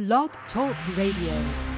[0.00, 1.69] Blog Talk Radio.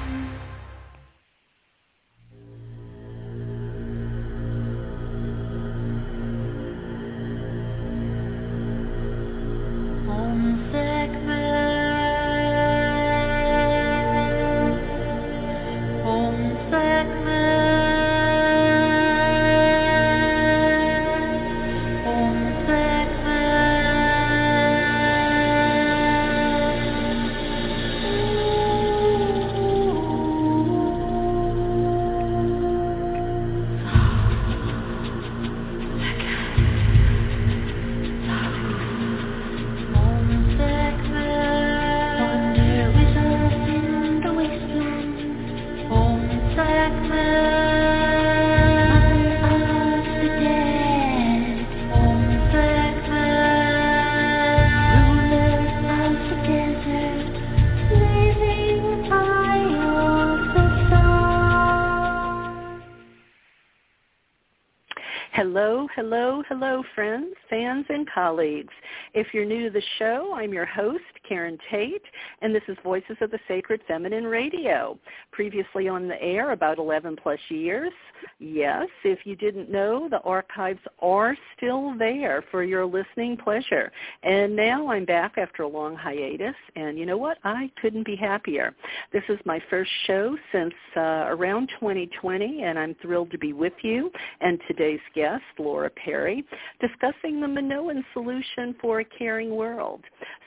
[68.12, 68.72] Colleagues.
[69.14, 72.02] If you're new to the show, I'm your host, Karen Tate,
[72.40, 74.98] and this is Voices of the Sacred Feminine Radio.
[75.30, 77.92] Previously on the air about 11 plus years.
[78.38, 83.90] Yes, if you didn't know, the archives are still there for your listening pleasure.
[84.22, 87.38] And now I'm back after a long hiatus, and you know what?
[87.44, 88.74] I couldn't be happier.
[89.12, 93.72] This is my first show since uh, around 2020, and I'm thrilled to be with
[93.82, 96.44] you and today's guest, Laura Perry,
[96.80, 100.02] discussing the Minoan solution for a caring world.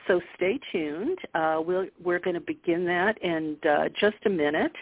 [0.06, 1.18] So stay tuned.
[1.34, 4.72] Uh, we'll, we're going to begin that in uh, just a minute.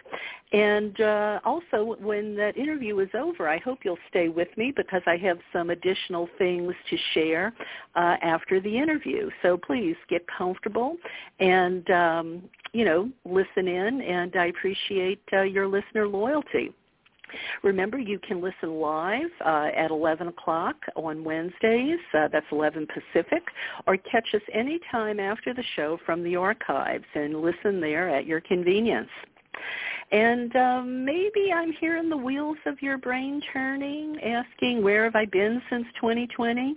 [0.53, 5.03] And uh, also, when that interview is over, I hope you'll stay with me because
[5.07, 7.53] I have some additional things to share
[7.97, 9.31] uh, after the interview.
[9.43, 10.97] So please get comfortable
[11.41, 14.01] and, um, you know, listen in.
[14.03, 16.73] And I appreciate uh, your listener loyalty.
[17.63, 21.99] Remember, you can listen live uh, at 11 o'clock on Wednesdays.
[22.13, 23.43] Uh, that's 11 Pacific.
[23.87, 28.41] Or catch us anytime after the show from the archives and listen there at your
[28.41, 29.11] convenience.
[30.13, 35.25] And um, maybe I'm hearing the wheels of your brain turning, asking, where have I
[35.25, 36.77] been since 2020?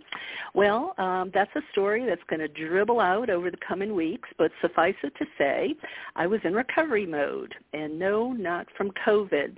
[0.54, 4.52] Well, um, that's a story that's going to dribble out over the coming weeks, but
[4.62, 5.76] suffice it to say,
[6.16, 7.54] I was in recovery mode.
[7.74, 9.58] And no, not from COVID.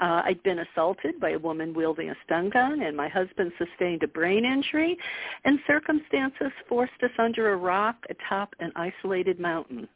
[0.00, 4.02] Uh, I'd been assaulted by a woman wielding a stun gun, and my husband sustained
[4.02, 4.96] a brain injury,
[5.44, 9.88] and circumstances forced us under a rock atop an isolated mountain.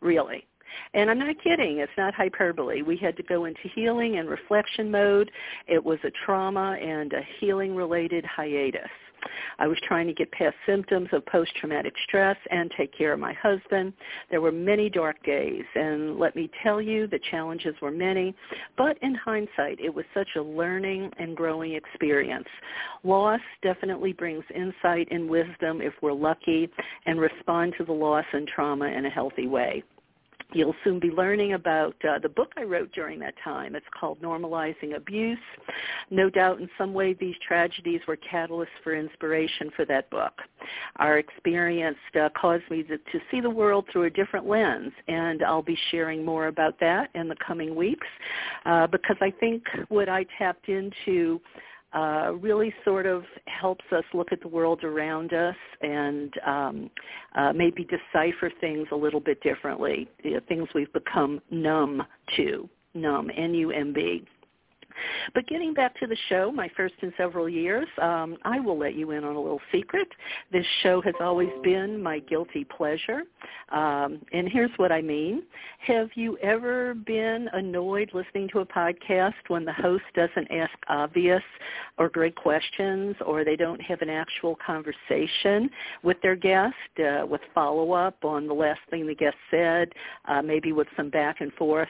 [0.00, 0.46] Really.
[0.94, 1.78] And I'm not kidding.
[1.78, 2.82] It's not hyperbole.
[2.82, 5.30] We had to go into healing and reflection mode.
[5.66, 8.90] It was a trauma and a healing-related hiatus.
[9.58, 13.32] I was trying to get past symptoms of post-traumatic stress and take care of my
[13.34, 13.92] husband.
[14.30, 18.34] There were many dark days, and let me tell you, the challenges were many.
[18.76, 22.48] But in hindsight, it was such a learning and growing experience.
[23.04, 26.68] Loss definitely brings insight and wisdom if we're lucky
[27.06, 29.82] and respond to the loss and trauma in a healthy way.
[30.54, 33.76] You'll soon be learning about uh, the book I wrote during that time.
[33.76, 35.38] It's called Normalizing Abuse.
[36.10, 40.32] No doubt in some way these tragedies were catalysts for inspiration for that book.
[40.96, 45.42] Our experience uh, caused me to, to see the world through a different lens, and
[45.42, 48.06] I'll be sharing more about that in the coming weeks
[48.64, 51.42] uh, because I think what I tapped into
[51.94, 56.90] uh, really sort of helps us look at the world around us and um,
[57.34, 62.02] uh, maybe decipher things a little bit differently, you know, things we've become numb
[62.36, 64.26] to, numb, N-U-M-B.
[65.34, 68.94] But getting back to the show, my first in several years, um, I will let
[68.94, 70.08] you in on a little secret.
[70.52, 73.22] This show has always been my guilty pleasure.
[73.70, 75.42] Um, and here's what I mean.
[75.80, 81.42] Have you ever been annoyed listening to a podcast when the host doesn't ask obvious
[81.98, 85.70] or great questions or they don't have an actual conversation
[86.02, 89.90] with their guest uh, with follow-up on the last thing the guest said,
[90.26, 91.88] uh, maybe with some back and forth?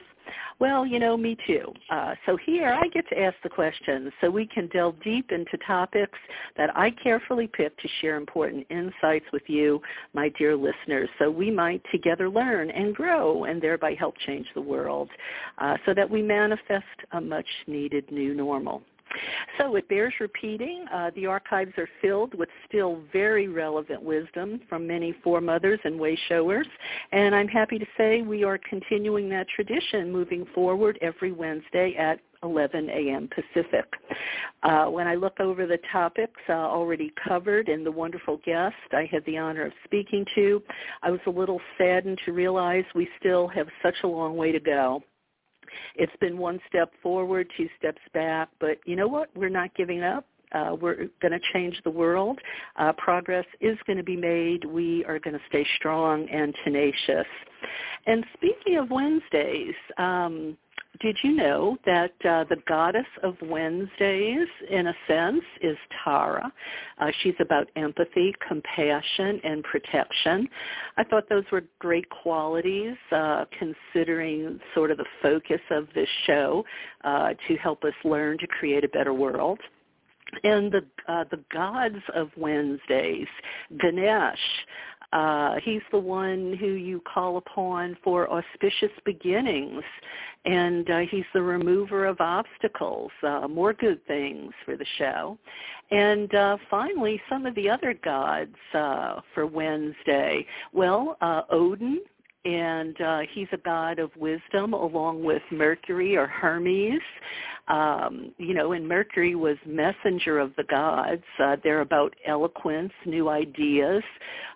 [0.59, 1.73] Well, you know, me too.
[1.89, 5.57] Uh, so here I get to ask the questions so we can delve deep into
[5.65, 6.17] topics
[6.57, 9.81] that I carefully pick to share important insights with you,
[10.13, 14.61] my dear listeners, so we might together learn and grow and thereby help change the
[14.61, 15.09] world
[15.59, 18.81] uh, so that we manifest a much needed new normal.
[19.57, 20.85] So it bears repeating.
[20.93, 26.65] Uh, the archives are filled with still very relevant wisdom from many foremothers and wayshowers,
[27.11, 32.19] and I'm happy to say we are continuing that tradition moving forward every Wednesday at
[32.43, 33.29] 11 a.m.
[33.29, 33.85] Pacific.
[34.63, 39.09] Uh, when I look over the topics uh, already covered and the wonderful guest I
[39.11, 40.61] had the honor of speaking to,
[41.03, 44.59] I was a little saddened to realize we still have such a long way to
[44.59, 45.03] go.
[45.95, 49.29] It's been one step forward, two steps back, but you know what?
[49.35, 50.25] We're not giving up.
[50.51, 52.39] Uh, we're going to change the world.
[52.75, 54.65] Uh, progress is going to be made.
[54.65, 57.27] We are going to stay strong and tenacious.
[58.07, 60.57] And speaking of Wednesdays, um,
[60.99, 66.51] did you know that uh, the goddess of Wednesdays, in a sense, is Tara?
[66.97, 70.49] Uh, she's about empathy, compassion, and protection.
[70.97, 76.65] I thought those were great qualities, uh, considering sort of the focus of this show
[77.03, 79.59] uh, to help us learn to create a better world
[80.43, 83.27] and the uh, the gods of Wednesdays,
[83.79, 84.37] Ganesh.
[85.11, 89.83] Uh, he's the one who you call upon for auspicious beginnings,
[90.45, 93.11] and uh, he's the remover of obstacles.
[93.23, 95.37] Uh, more good things for the show.
[95.91, 100.45] And uh, finally, some of the other gods uh, for Wednesday.
[100.73, 102.01] Well, uh, Odin
[102.45, 107.01] and uh, he's a god of wisdom along with Mercury or Hermes.
[107.67, 111.23] Um, you know, and Mercury was messenger of the gods.
[111.37, 114.01] Uh, they're about eloquence, new ideas,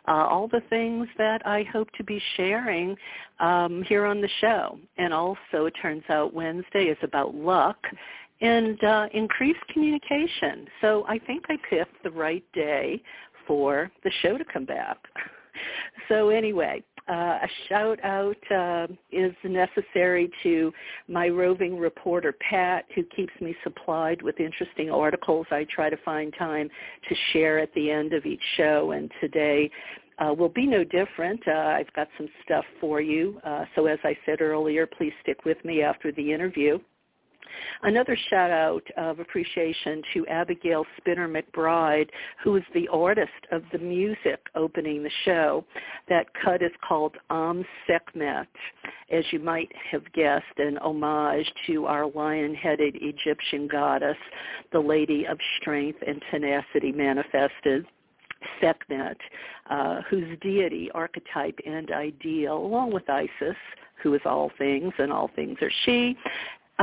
[0.07, 2.95] uh, all the things that I hope to be sharing
[3.39, 4.79] um, here on the show.
[4.97, 7.77] And also, it turns out Wednesday is about luck
[8.41, 10.67] and uh, increased communication.
[10.81, 13.01] So I think I picked the right day
[13.45, 14.97] for the show to come back.
[16.09, 20.71] so anyway, uh, a shout out uh, is necessary to
[21.07, 25.45] my roving reporter Pat, who keeps me supplied with interesting articles.
[25.51, 26.69] I try to find time
[27.09, 29.69] to share at the end of each show, and today
[30.19, 31.41] uh, will be no different.
[31.47, 33.39] Uh, I've got some stuff for you.
[33.43, 36.79] Uh, so as I said earlier, please stick with me after the interview.
[37.83, 42.09] Another shout out of appreciation to Abigail Spinner McBride,
[42.43, 45.65] who is the artist of the music opening the show.
[46.09, 48.47] That cut is called Am Sekhmet,
[49.11, 54.17] as you might have guessed, an homage to our lion-headed Egyptian goddess,
[54.71, 57.85] the Lady of Strength and Tenacity manifested.
[58.59, 59.17] Sekhmet,
[59.69, 63.55] uh, whose deity, archetype, and ideal, along with Isis,
[64.01, 66.17] who is all things and all things are she,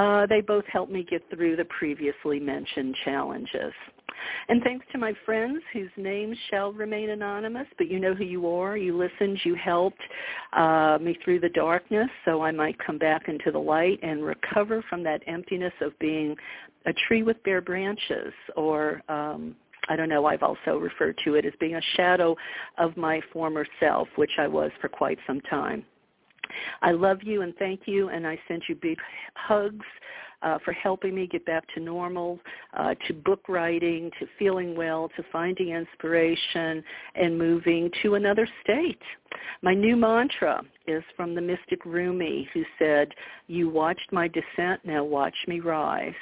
[0.01, 3.73] uh, they both helped me get through the previously mentioned challenges.
[4.49, 8.49] And thanks to my friends whose names shall remain anonymous, but you know who you
[8.49, 8.79] are.
[8.79, 10.01] You listened, you helped
[10.55, 14.83] uh, me through the darkness so I might come back into the light and recover
[14.89, 16.35] from that emptiness of being
[16.87, 19.55] a tree with bare branches or um,
[19.89, 22.37] I don't know, I've also referred to it as being a shadow
[22.79, 25.85] of my former self, which I was for quite some time.
[26.83, 28.99] I love you and thank you, and I send you big
[29.35, 29.87] hugs
[30.43, 32.39] uh, for helping me get back to normal,
[32.77, 36.83] uh, to book writing, to feeling well, to finding inspiration,
[37.15, 39.01] and moving to another state.
[39.63, 43.09] My new mantra is from the mystic Rumi, who said,
[43.49, 46.15] you watched my descent, now watch me rise.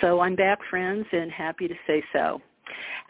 [0.00, 2.40] So I'm back, friends, and happy to say so.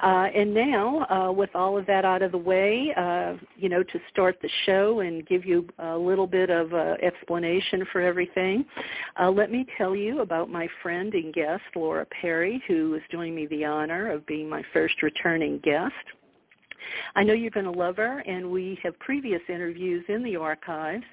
[0.02, 3.82] Uh, and now, uh, with all of that out of the way, uh, you know,
[3.82, 8.64] to start the show and give you a little bit of uh, explanation for everything,
[9.20, 13.34] uh, let me tell you about my friend and guest, Laura Perry, who is doing
[13.34, 15.94] me the honor of being my first returning guest.
[17.14, 21.04] I know you're going to love her, and we have previous interviews in the archives.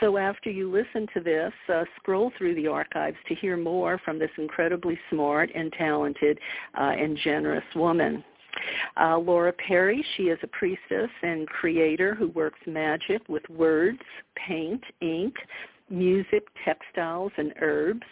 [0.00, 4.18] So after you listen to this, uh, scroll through the archives to hear more from
[4.18, 6.38] this incredibly smart and talented
[6.78, 8.24] uh, and generous woman.
[9.00, 13.98] Uh, Laura Perry, she is a priestess and creator who works magic with words,
[14.36, 15.34] paint, ink,
[15.88, 18.02] music, textiles, and herbs.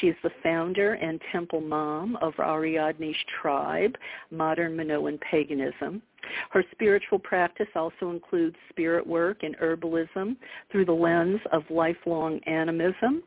[0.00, 3.96] She is the founder and temple mom of Ariadne's tribe,
[4.30, 6.02] modern Minoan paganism.
[6.50, 10.36] Her spiritual practice also includes spirit work and herbalism
[10.70, 13.22] through the lens of lifelong animism.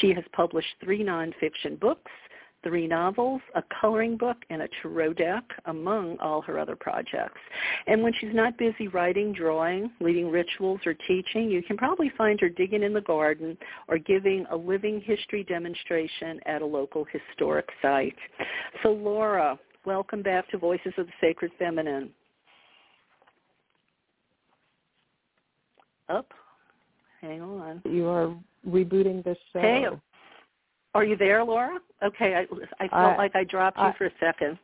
[0.00, 2.10] She has published three nonfiction books,
[2.62, 7.40] three novels, a coloring book, and a tarot deck, among all her other projects.
[7.86, 12.40] And when she's not busy writing, drawing, leading rituals, or teaching, you can probably find
[12.40, 13.56] her digging in the garden
[13.88, 18.16] or giving a living history demonstration at a local historic site.
[18.82, 22.10] So Laura, welcome back to Voices of the Sacred Feminine.
[26.08, 26.32] Up.
[27.20, 27.82] Hang on.
[27.84, 28.34] You are
[28.66, 29.60] rebooting the show.
[29.60, 29.86] Hey,
[30.94, 31.78] are you there, Laura?
[32.02, 34.58] Okay, I, I felt like I dropped you for a second.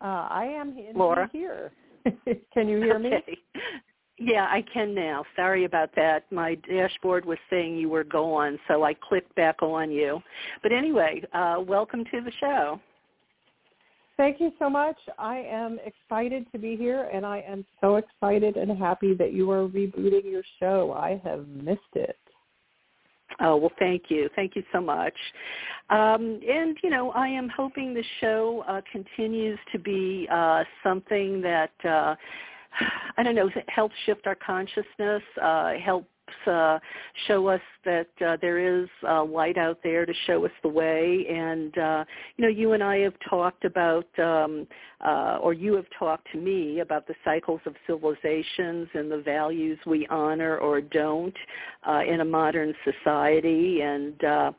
[0.00, 1.28] Uh, I am Laura?
[1.32, 1.72] here.
[2.52, 3.24] Can you hear okay.
[3.26, 3.38] me?
[4.18, 5.24] Yeah, I can now.
[5.34, 6.30] Sorry about that.
[6.30, 10.22] My dashboard was saying you were gone, so I clicked back on you.
[10.62, 12.80] But anyway, uh, welcome to the show.
[14.16, 14.96] Thank you so much.
[15.18, 19.50] I am excited to be here, and I am so excited and happy that you
[19.50, 20.92] are rebooting your show.
[20.92, 22.16] I have missed it.
[23.40, 24.28] Oh, well, thank you.
[24.36, 25.14] Thank you so much.
[25.90, 31.40] Um, and, you know, I am hoping the show uh, continues to be uh, something
[31.42, 32.14] that, uh,
[33.16, 36.08] I don't know, helps shift our consciousness, uh, help
[36.46, 36.78] uh,
[37.26, 41.26] show us that uh, there is uh, light out there to show us the way.
[41.28, 42.04] And uh,
[42.36, 44.66] you know, you and I have talked about, um,
[45.04, 49.78] uh, or you have talked to me about the cycles of civilizations and the values
[49.86, 51.36] we honor or don't
[51.86, 53.80] uh, in a modern society.
[53.82, 54.52] And uh,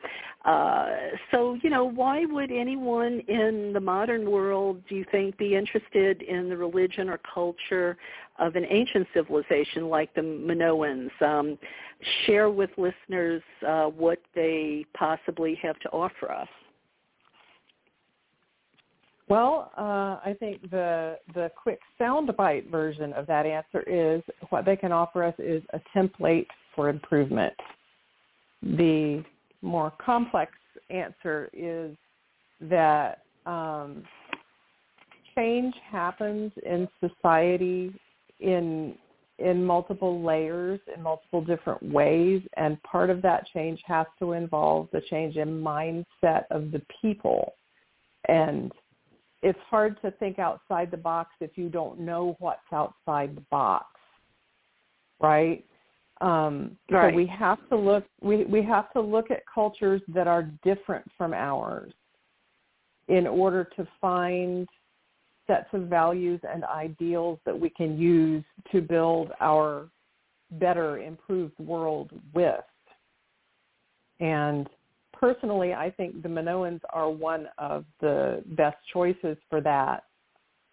[0.45, 0.85] uh,
[1.31, 6.21] so, you know, why would anyone in the modern world, do you think, be interested
[6.21, 7.97] in the religion or culture
[8.39, 11.09] of an ancient civilization like the Minoans.
[11.21, 11.57] Um,
[12.25, 16.47] share with listeners uh, what they possibly have to offer us.
[19.27, 24.75] Well, uh, I think the the quick soundbite version of that answer is what they
[24.75, 27.53] can offer us is a template for improvement.
[28.61, 29.23] The
[29.63, 30.51] more complex
[30.91, 31.95] answer is
[32.61, 34.03] that um,
[35.35, 37.93] change happens in society
[38.39, 38.95] in
[39.37, 44.87] in multiple layers in multiple different ways and part of that change has to involve
[44.93, 47.53] the change in mindset of the people
[48.29, 48.71] and
[49.43, 53.85] it's hard to think outside the box if you don't know what's outside the box
[55.19, 55.65] right
[56.21, 57.11] um right.
[57.11, 61.05] so we have to look we we have to look at cultures that are different
[61.17, 61.91] from ours
[63.09, 64.67] in order to find
[65.47, 69.87] sets of values and ideals that we can use to build our
[70.51, 72.63] better, improved world with.
[74.19, 74.69] And
[75.13, 80.03] personally, I think the Minoans are one of the best choices for that.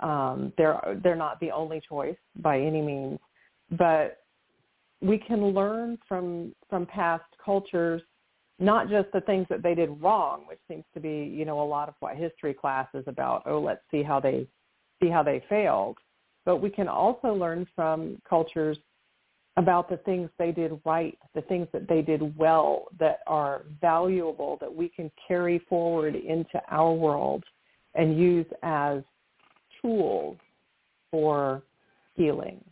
[0.01, 3.21] Um, they're they're not the only choice by any means,
[3.79, 4.19] but
[5.01, 8.03] we can learn from from past cultures
[8.59, 11.65] not just the things that they did wrong, which seems to be you know a
[11.65, 13.43] lot of what history class is about.
[13.47, 14.47] Oh, let's see how they
[15.03, 15.99] see how they failed.
[16.45, 18.79] But we can also learn from cultures
[19.57, 24.57] about the things they did right, the things that they did well that are valuable
[24.61, 27.45] that we can carry forward into our world
[27.95, 29.03] and use as
[29.83, 30.39] tools
[31.11, 31.63] for
[32.15, 32.65] healing.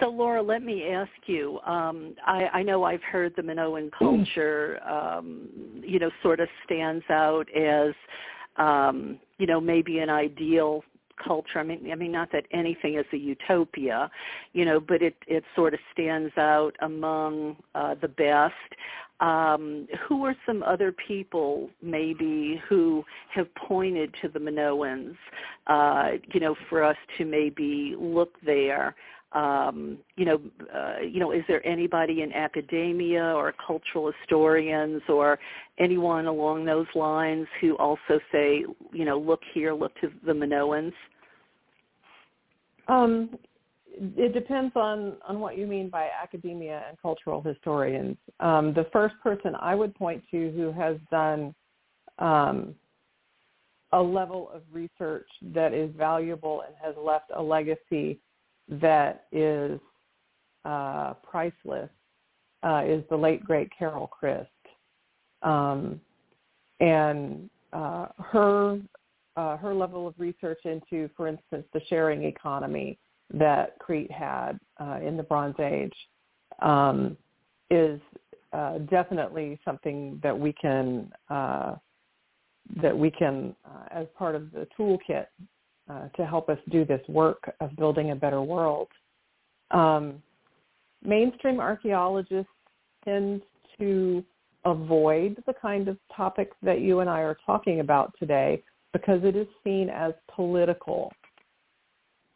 [0.00, 1.60] So Laura, let me ask you.
[1.60, 5.48] Um, I, I know I've heard the Minoan culture, um,
[5.84, 7.94] you know, sort of stands out as
[8.56, 10.82] um, you know, maybe an ideal
[11.22, 11.58] culture.
[11.58, 14.10] I mean, I mean, not that anything is a utopia,
[14.52, 18.54] you know, but it it sort of stands out among uh, the best.
[19.20, 25.14] Um, who are some other people maybe who have pointed to the Minoans,
[25.68, 28.96] uh, you know, for us to maybe look there?
[29.34, 30.40] um, you know,
[30.74, 35.38] uh, you know, is there anybody in academia or cultural historians or
[35.82, 40.92] anyone along those lines who also say, you know, look here, look to the Minoans?
[42.88, 43.30] Um,
[43.94, 48.16] it depends on on what you mean by academia and cultural historians.
[48.40, 51.54] Um, the first person I would point to who has done
[52.18, 52.74] um,
[53.92, 58.18] a level of research that is valuable and has left a legacy
[58.68, 59.78] that is
[60.64, 61.90] uh, priceless
[62.62, 64.48] uh, is the late great Carol Christ,
[65.42, 66.00] um,
[66.80, 68.80] and uh, her
[69.36, 72.98] uh, her level of research into, for instance, the sharing economy
[73.32, 75.94] that Crete had uh, in the Bronze Age
[76.60, 77.16] um,
[77.70, 77.98] is
[78.52, 81.10] uh, definitely something that we can
[82.80, 83.54] that we can,
[83.90, 85.26] as part of the toolkit
[85.90, 88.88] uh, to help us do this work of building a better world.
[89.72, 90.22] Um,
[91.04, 92.52] mainstream archaeologists
[93.04, 93.42] tend
[93.78, 94.24] to
[94.64, 99.36] avoid the kind of topics that you and I are talking about today because it
[99.36, 101.12] is seen as political.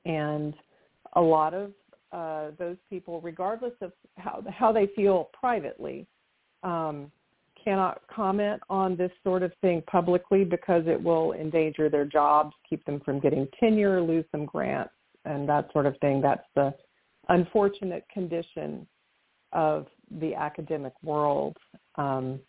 [0.04, 0.54] And
[1.14, 1.72] a lot of
[2.12, 6.06] uh, those people, regardless of how, how they feel privately,
[6.62, 7.10] um,
[7.62, 12.84] cannot comment on this sort of thing publicly because it will endanger their jobs, keep
[12.84, 14.92] them from getting tenure, lose some grants,
[15.24, 16.20] and that sort of thing.
[16.20, 16.72] That's the
[17.28, 18.86] unfortunate condition
[19.52, 19.86] of
[20.20, 21.56] the academic world.
[21.96, 22.40] Um,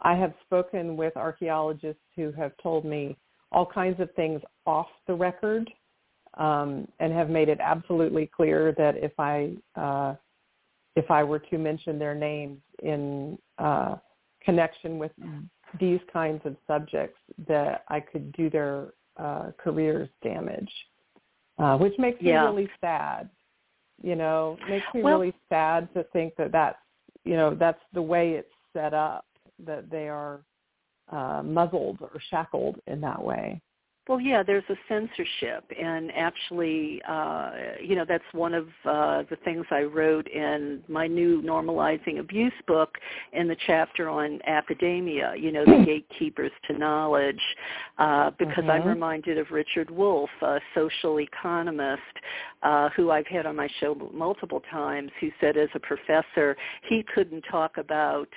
[0.00, 3.16] I have spoken with archaeologists who have told me
[3.52, 5.70] all kinds of things off the record
[6.36, 10.14] um, and have made it absolutely clear that if I uh,
[10.96, 13.96] if I were to mention their names in uh,
[14.44, 15.12] connection with
[15.80, 17.18] these kinds of subjects,
[17.48, 20.70] that I could do their uh, careers damage,
[21.58, 22.42] uh, which makes yeah.
[22.42, 23.28] me really sad.
[24.02, 26.78] You know, makes me well, really sad to think that that's
[27.24, 29.24] you know that's the way it's set up
[29.64, 30.40] that they are
[31.10, 33.62] uh, muzzled or shackled in that way.
[34.06, 37.52] Well, yeah, there's a censorship, and actually, uh,
[37.82, 42.52] you know, that's one of uh, the things I wrote in my new normalizing abuse
[42.66, 42.98] book
[43.32, 45.32] in the chapter on academia.
[45.38, 47.40] You know, the gatekeepers to knowledge,
[47.96, 48.72] uh, because mm-hmm.
[48.72, 52.02] I'm reminded of Richard Wolff, a social economist
[52.62, 56.58] uh, who I've had on my show multiple times, who said as a professor
[56.90, 58.28] he couldn't talk about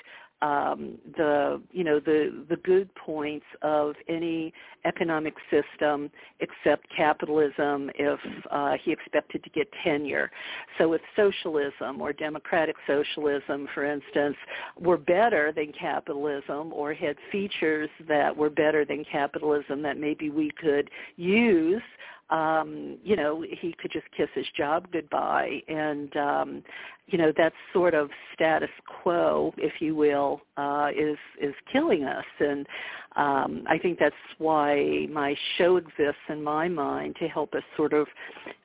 [0.42, 4.54] um, the you know the the good points of any
[4.86, 8.20] economic system except capitalism if
[8.52, 10.30] uh, he expected to get tenure.
[10.78, 14.36] So if socialism or democratic socialism, for instance,
[14.80, 20.52] were better than capitalism or had features that were better than capitalism that maybe we
[20.62, 21.82] could use
[22.30, 25.62] um, you know, he could just kiss his job goodbye.
[25.68, 26.64] And, um,
[27.08, 28.70] you know, that sort of status
[29.02, 32.26] quo, if you will, uh, is, is killing us.
[32.40, 32.68] And
[33.16, 37.94] um, I think that's why my show exists in my mind to help us sort
[37.94, 38.08] of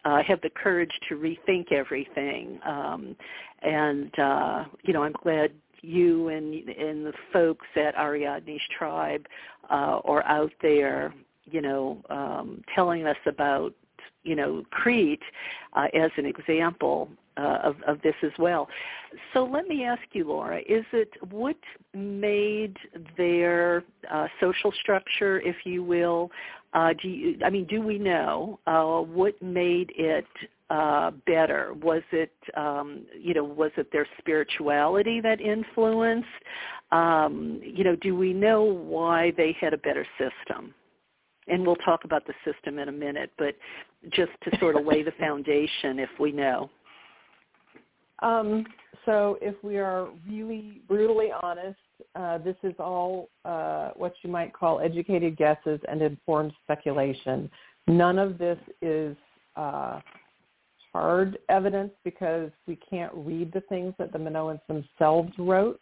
[0.04, 2.58] uh, have the courage to rethink everything.
[2.66, 3.14] Um,
[3.62, 5.52] and, uh, you know, I'm glad
[5.84, 9.26] you and and the folks at Ariadne's tribe
[9.68, 11.12] uh, are out there
[11.44, 13.74] you know, um, telling us about,
[14.24, 15.22] you know, Crete
[15.74, 18.68] uh, as an example uh, of, of this as well.
[19.32, 21.56] So let me ask you, Laura, is it what
[21.94, 22.76] made
[23.16, 26.30] their uh, social structure, if you will,
[26.74, 30.26] uh, do you, I mean, do we know uh, what made it
[30.70, 31.74] uh, better?
[31.82, 36.28] Was it, um, you know, was it their spirituality that influenced?
[36.90, 40.74] Um, you know, do we know why they had a better system?
[41.48, 43.54] And we'll talk about the system in a minute, but
[44.10, 46.70] just to sort of lay the foundation if we know.
[48.20, 48.64] Um,
[49.04, 51.78] so if we are really brutally honest,
[52.14, 57.50] uh, this is all uh, what you might call educated guesses and informed speculation.
[57.88, 59.16] None of this is
[59.56, 60.00] uh,
[60.92, 65.80] hard evidence because we can't read the things that the Minoans themselves wrote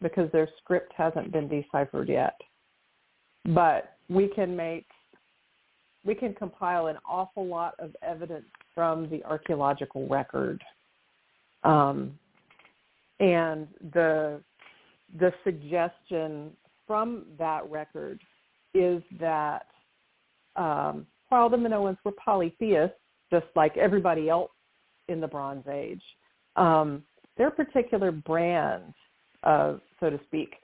[0.00, 2.40] because their script hasn't been deciphered yet.
[3.46, 4.86] But we can make
[6.04, 10.62] we can compile an awful lot of evidence from the archaeological record.
[11.62, 12.18] Um,
[13.20, 14.40] and the
[15.18, 16.50] the suggestion
[16.86, 18.20] from that record
[18.74, 19.66] is that
[20.56, 22.96] um, while the Minoans were polytheists,
[23.30, 24.50] just like everybody else
[25.08, 26.02] in the Bronze Age,
[26.56, 27.02] um,
[27.36, 28.94] their particular brand,
[29.42, 30.54] of, so to speak,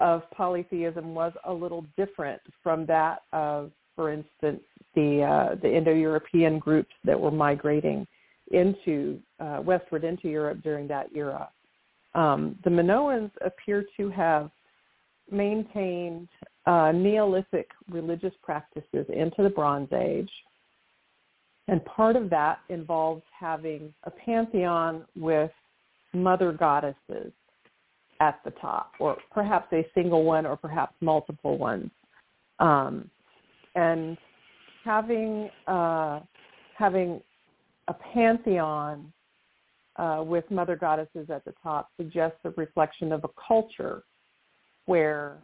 [0.00, 4.62] of polytheism was a little different from that of, for instance,
[4.94, 8.06] the uh, the Indo-European groups that were migrating
[8.52, 11.48] into uh, westward into Europe during that era.
[12.14, 14.52] Um, the Minoans appear to have
[15.32, 16.28] maintained
[16.66, 20.30] uh, Neolithic religious practices into the Bronze Age,
[21.66, 25.50] and part of that involves having a pantheon with
[26.12, 27.32] mother goddesses
[28.20, 31.90] at the top, or perhaps a single one, or perhaps multiple ones.
[32.60, 33.10] Um,
[33.74, 34.16] and
[34.84, 36.20] having uh,
[36.76, 37.20] having
[37.88, 39.12] a pantheon
[39.96, 44.04] uh, with mother goddesses at the top suggests a reflection of a culture
[44.86, 45.36] where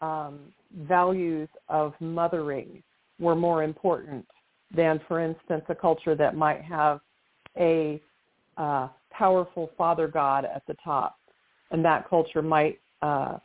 [0.00, 0.40] um,
[0.80, 2.82] values of mothering
[3.18, 4.26] were more important
[4.74, 7.00] than, for instance, a culture that might have
[7.56, 8.00] a
[8.56, 11.16] uh, powerful father god at the top,
[11.70, 13.38] and that culture might uh,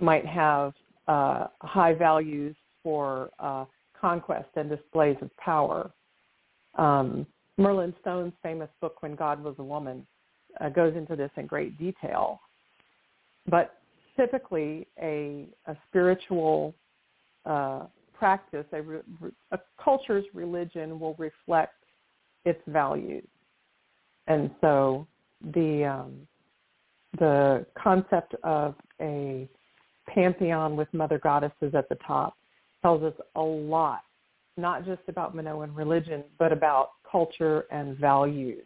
[0.00, 0.72] might have
[1.08, 2.54] uh, high values
[2.86, 3.64] for uh,
[4.00, 5.90] conquest and displays of power.
[6.78, 7.26] Um,
[7.58, 10.06] Merlin Stone's famous book, When God Was a Woman,
[10.60, 12.38] uh, goes into this in great detail.
[13.48, 13.80] But
[14.16, 16.76] typically, a, a spiritual
[17.44, 18.80] uh, practice, a,
[19.50, 21.82] a culture's religion will reflect
[22.44, 23.26] its values.
[24.28, 25.08] And so
[25.54, 26.28] the um,
[27.18, 29.48] the concept of a
[30.08, 32.36] pantheon with mother goddesses at the top
[32.86, 34.02] tells us a lot,
[34.56, 38.62] not just about Minoan religion, but about culture and values.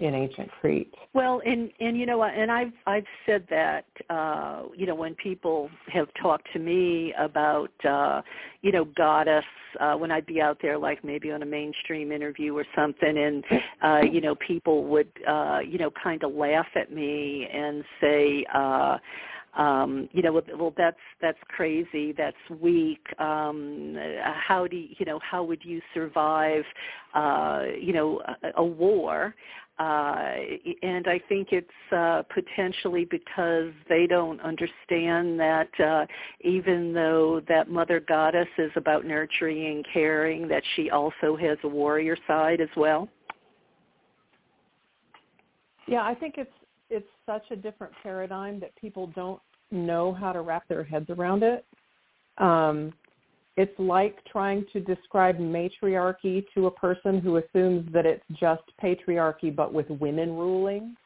[0.00, 0.92] in ancient Crete.
[1.12, 5.70] Well, and and you know, and I've I've said that uh, you know when people
[5.92, 8.22] have talked to me about uh,
[8.62, 9.44] you know goddess
[9.78, 13.44] uh, when I'd be out there like maybe on a mainstream interview or something, and
[13.84, 18.44] uh, you know people would uh, you know kind of laugh at me and say.
[18.52, 18.98] Uh,
[19.56, 22.12] um, you know, well, that's that's crazy.
[22.12, 23.06] That's weak.
[23.20, 25.20] Um, how do you, you know?
[25.20, 26.64] How would you survive?
[27.14, 29.34] Uh, you know, a, a war?
[29.76, 30.36] Uh,
[30.82, 36.06] and I think it's uh, potentially because they don't understand that uh,
[36.42, 41.68] even though that mother goddess is about nurturing and caring, that she also has a
[41.68, 43.08] warrior side as well.
[45.88, 46.52] Yeah, I think it's
[46.90, 51.42] it's such a different paradigm that people don't know how to wrap their heads around
[51.42, 51.64] it.
[52.38, 52.92] Um,
[53.56, 59.54] it's like trying to describe matriarchy to a person who assumes that it's just patriarchy
[59.54, 60.96] but with women ruling,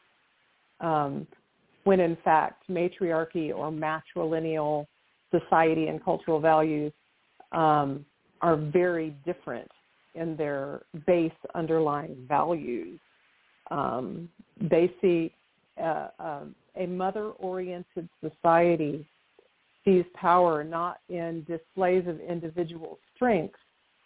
[0.79, 1.27] um,
[1.83, 4.85] when in fact matriarchy or matrilineal
[5.31, 6.91] society and cultural values
[7.51, 8.03] um,
[8.41, 9.69] are very different
[10.15, 12.99] in their base underlying values.
[13.69, 14.27] Um,
[14.59, 15.31] they see
[15.79, 16.43] uh, uh,
[16.75, 19.07] a mother-oriented society
[19.85, 23.59] sees power not in displays of individual strengths,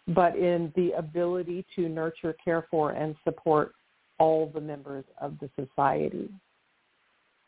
[0.08, 3.72] but in the ability to nurture, care for, and support
[4.18, 6.28] all the members of the society.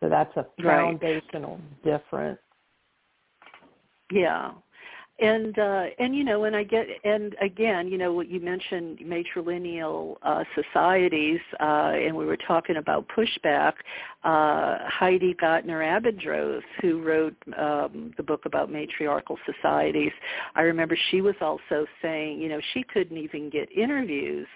[0.01, 1.85] So that's a foundational right.
[1.85, 2.39] difference.
[4.13, 4.53] Yeah,
[5.19, 8.99] and uh and you know and i get and again you know what you mentioned
[8.99, 13.73] matrilineal uh societies uh and we were talking about pushback
[14.25, 20.13] uh Heide Göttner-Abendroth who wrote um the book about matriarchal societies.
[20.55, 24.47] I remember she was also saying you know she couldn't even get interviews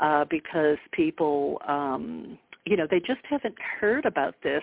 [0.00, 4.62] uh because people um you know they just haven't heard about this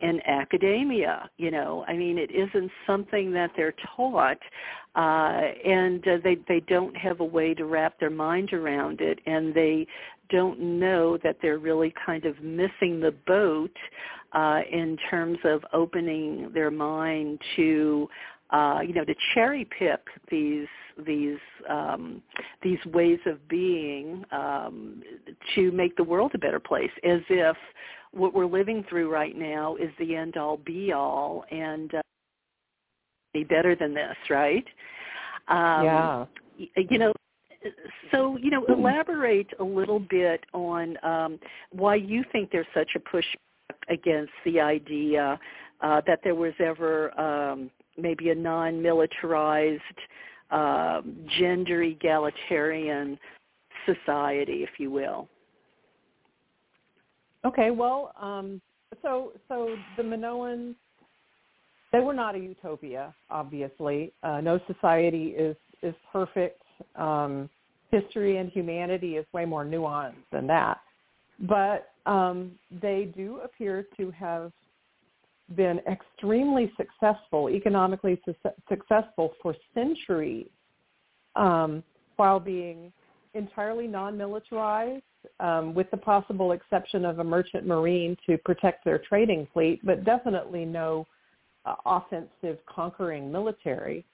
[0.00, 1.84] in academia you know.
[1.86, 4.38] I mean it isn't something that they're taught
[4.94, 9.18] uh and uh, they they don't have a way to wrap their mind around it
[9.26, 9.86] and they
[10.30, 13.76] don't know that they're really kind of missing the boat
[14.32, 18.08] uh in terms of opening their mind to
[18.52, 20.00] uh, you know, to cherry pick
[20.30, 20.68] these
[21.06, 21.38] these
[21.70, 22.22] um,
[22.62, 25.02] these ways of being um,
[25.54, 27.56] to make the world a better place, as if
[28.12, 32.02] what we're living through right now is the end all be all and uh,
[33.32, 34.64] be better than this, right?
[35.48, 36.24] Um, yeah.
[36.76, 37.12] You know,
[38.10, 41.38] so you know, elaborate a little bit on um,
[41.70, 43.24] why you think there's such a push
[43.88, 45.38] against the idea
[45.80, 49.82] uh, that there was ever um, maybe a non-militarized,
[50.52, 51.02] uh,
[51.38, 53.18] gender egalitarian
[53.86, 55.28] society, if you will.
[57.44, 58.60] Okay, well, um,
[59.00, 60.74] so so the Minoans,
[61.92, 64.12] they were not a utopia, obviously.
[64.22, 66.62] Uh, no society is is perfect.
[66.94, 67.50] Um,
[67.90, 70.78] history and humanity is way more nuanced than that.
[71.40, 74.52] But um, they do appear to have
[75.56, 80.48] been extremely successful, economically su- successful for centuries,
[81.36, 81.82] um,
[82.16, 82.92] while being
[83.34, 85.02] entirely non-militarized,
[85.40, 90.04] um, with the possible exception of a merchant marine to protect their trading fleet, but
[90.04, 91.06] definitely no
[91.64, 94.04] uh, offensive conquering military.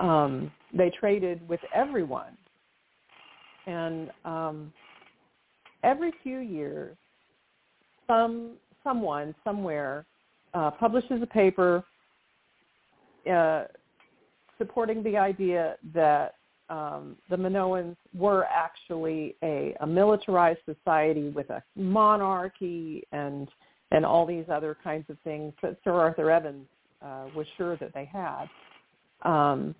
[0.00, 2.36] Um, they traded with everyone,
[3.66, 4.72] and um,
[5.82, 6.96] every few years,
[8.06, 8.52] some
[8.84, 10.04] someone somewhere
[10.56, 11.84] uh, publishes a paper
[13.30, 13.64] uh,
[14.56, 16.36] supporting the idea that
[16.70, 23.48] um, the Minoans were actually a, a militarized society with a monarchy and
[23.92, 26.66] and all these other kinds of things that Sir Arthur Evans
[27.02, 28.46] uh, was sure that they had.
[29.22, 29.76] Um,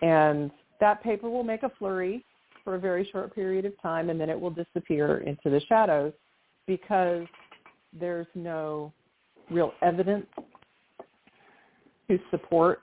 [0.00, 2.24] and that paper will make a flurry
[2.64, 6.14] for a very short period of time, and then it will disappear into the shadows
[6.66, 7.26] because
[7.92, 8.94] there's no
[9.50, 10.26] real evidence
[12.08, 12.80] to support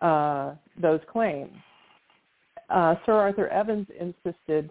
[0.00, 1.52] uh, those claims.
[2.70, 4.70] Uh, Sir Arthur Evans insisted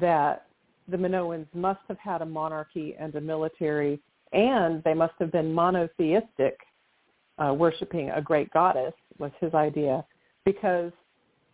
[0.00, 0.46] that
[0.88, 4.00] the Minoans must have had a monarchy and a military,
[4.32, 6.58] and they must have been monotheistic,
[7.38, 10.04] uh, worshiping a great goddess was his idea,
[10.44, 10.92] because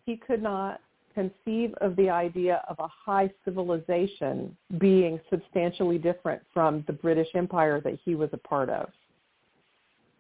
[0.07, 0.81] he could not
[1.14, 7.81] conceive of the idea of a high civilization being substantially different from the British Empire
[7.81, 8.88] that he was a part of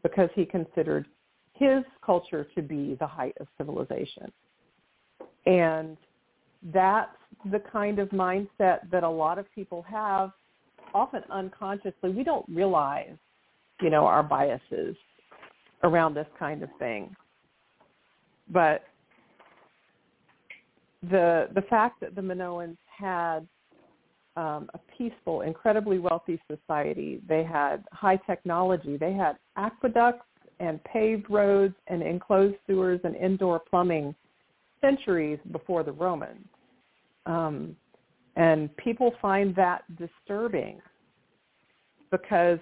[0.02, 1.06] because he considered
[1.54, 4.30] his culture to be the height of civilization.
[5.46, 5.96] And
[6.72, 7.16] that's
[7.50, 10.30] the kind of mindset that a lot of people have
[10.94, 13.16] often unconsciously we don't realize,
[13.80, 14.96] you know, our biases
[15.82, 17.14] around this kind of thing.
[18.50, 18.84] But
[21.10, 23.46] the the fact that the Minoans had
[24.36, 30.26] um, a peaceful, incredibly wealthy society, they had high technology, they had aqueducts
[30.60, 34.14] and paved roads and enclosed sewers and indoor plumbing
[34.80, 36.46] centuries before the Romans.
[37.26, 37.76] Um,
[38.36, 40.80] and people find that disturbing
[42.10, 42.58] because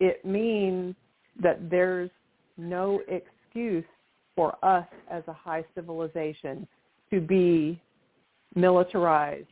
[0.00, 0.94] it means
[1.42, 2.10] that there's
[2.56, 3.84] no excuse
[4.36, 6.66] for us as a high civilization
[7.10, 7.80] to be
[8.54, 9.46] militarized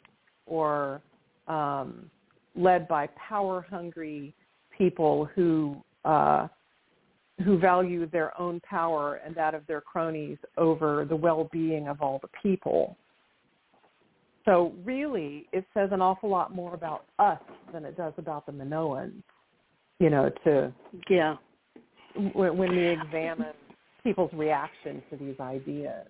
[0.46, 1.00] or
[1.48, 2.10] um,
[2.54, 4.34] led by power-hungry
[4.76, 6.48] people who uh,
[7.44, 12.18] who value their own power and that of their cronies over the well-being of all
[12.22, 12.96] the people.
[14.46, 17.40] So really, it says an awful lot more about us
[17.72, 19.22] than it does about the Minoans.
[19.98, 20.72] You know, to
[21.10, 21.36] yeah,
[22.32, 23.52] when, when we examine
[24.02, 26.06] people's reaction to these ideas.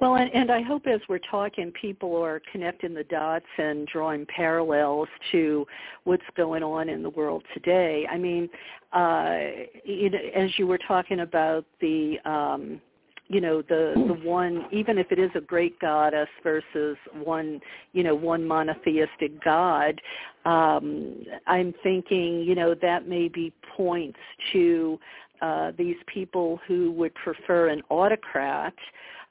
[0.00, 4.26] Well, and, and I hope as we're talking, people are connecting the dots and drawing
[4.26, 5.66] parallels to
[6.04, 8.06] what's going on in the world today.
[8.10, 8.48] I mean,
[8.92, 9.38] uh,
[9.84, 12.80] you as you were talking about the um,
[13.28, 17.60] you know the the one even if it is a great goddess versus one
[17.92, 20.00] you know one monotheistic god
[20.46, 24.18] um i'm thinking you know that maybe points
[24.52, 24.98] to
[25.42, 28.74] uh these people who would prefer an autocrat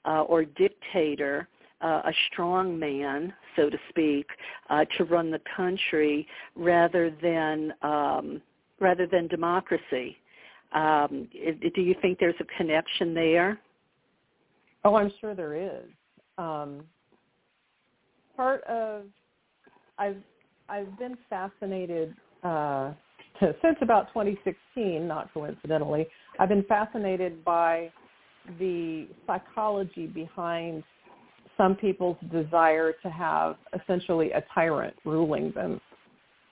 [0.07, 1.47] uh, or dictator,
[1.81, 4.25] uh, a strong man, so to speak,
[4.69, 8.41] uh, to run the country rather than um,
[8.79, 10.17] rather than democracy.
[10.73, 11.27] Um,
[11.75, 13.59] do you think there's a connection there?
[14.83, 15.85] Oh, I'm sure there is.
[16.37, 16.83] Um,
[18.35, 19.03] part of
[19.97, 20.21] I've
[20.69, 22.91] I've been fascinated uh,
[23.39, 26.07] to, since about 2016, not coincidentally.
[26.39, 27.91] I've been fascinated by
[28.59, 30.83] the psychology behind
[31.57, 35.81] some people's desire to have essentially a tyrant ruling them.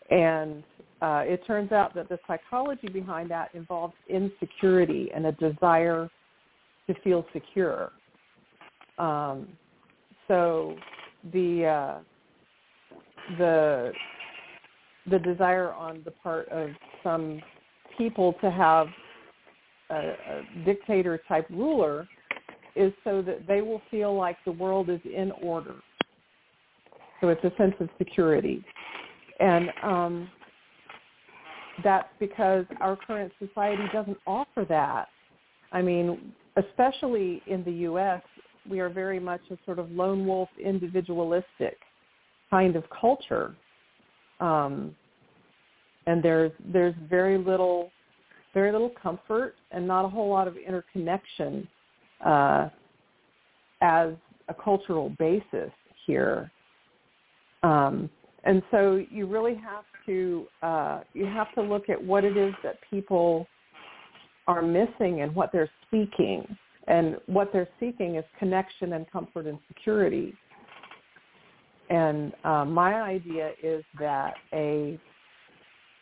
[0.09, 0.63] And
[1.01, 6.09] uh, it turns out that the psychology behind that involves insecurity and a desire
[6.87, 7.91] to feel secure.
[8.97, 9.47] Um,
[10.27, 10.75] so
[11.33, 11.99] the uh,
[13.37, 13.91] the
[15.09, 16.69] the desire on the part of
[17.03, 17.41] some
[17.97, 18.87] people to have
[19.89, 22.07] a, a dictator type ruler
[22.75, 25.75] is so that they will feel like the world is in order.
[27.21, 28.63] So it's a sense of security.
[29.39, 30.29] And um,
[31.83, 35.07] that's because our current society doesn't offer that.
[35.71, 38.21] I mean, especially in the U.S.,
[38.69, 41.77] we are very much a sort of lone wolf, individualistic
[42.49, 43.55] kind of culture.
[44.39, 44.95] Um,
[46.07, 47.91] and there's there's very little
[48.55, 51.67] very little comfort and not a whole lot of interconnection
[52.25, 52.69] uh,
[53.81, 54.13] as
[54.47, 55.69] a cultural basis
[56.07, 56.49] here.
[57.61, 58.09] Um,
[58.45, 62.53] and so you really have to uh, you have to look at what it is
[62.63, 63.45] that people
[64.47, 66.57] are missing and what they're seeking.
[66.87, 70.35] And what they're seeking is connection and comfort and security.
[71.89, 74.99] And uh, my idea is that a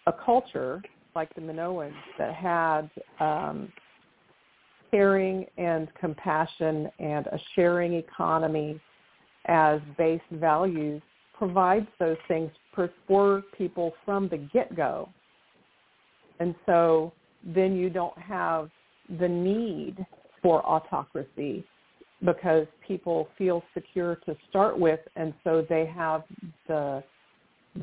[0.05, 0.81] a culture
[1.15, 3.71] like the Minoans that had um,
[4.91, 8.79] caring and compassion and a sharing economy
[9.45, 11.01] as base values
[11.37, 12.51] provides those things
[13.07, 15.09] for people from the get-go.
[16.39, 17.11] And so
[17.43, 18.69] then you don't have
[19.19, 20.05] the need
[20.41, 21.63] for autocracy
[22.23, 26.23] because people feel secure to start with and so they have
[26.67, 27.03] the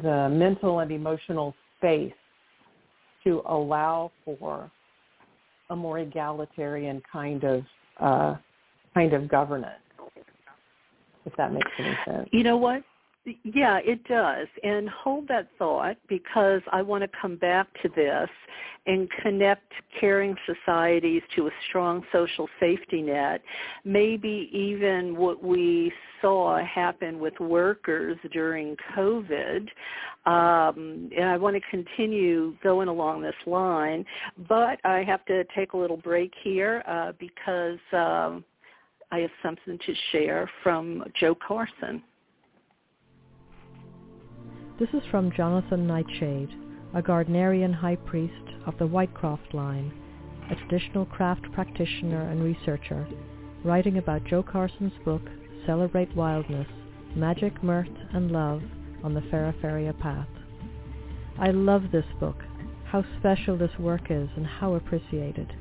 [0.02, 2.12] the mental and emotional space
[3.24, 4.70] to allow for
[5.70, 7.62] a more egalitarian kind of
[7.98, 8.34] uh,
[8.94, 9.74] kind of governance.
[11.26, 12.28] If that makes any sense.
[12.32, 12.82] You know what?
[13.44, 14.46] Yeah, it does.
[14.62, 18.28] And hold that thought because I want to come back to this
[18.86, 23.42] and connect caring societies to a strong social safety net.
[23.84, 29.68] Maybe even what we saw happen with workers during COVID.
[30.26, 34.04] Um, and I want to continue going along this line,
[34.48, 38.44] but I have to take a little break here uh, because um,
[39.10, 42.02] I have something to share from Jo Carson.
[44.80, 46.48] This is from Jonathan Nightshade,
[46.94, 48.32] a Gardnerian high priest
[48.64, 49.92] of the Whitecroft line,
[50.50, 53.06] a traditional craft practitioner and researcher,
[53.62, 55.20] writing about Jo Carson's book,
[55.66, 56.66] Celebrate Wildness,
[57.14, 58.62] Magic, Mirth, and Love
[59.04, 60.28] on the Feraferia Path.
[61.38, 62.42] I love this book,
[62.86, 65.52] how special this work is and how appreciated.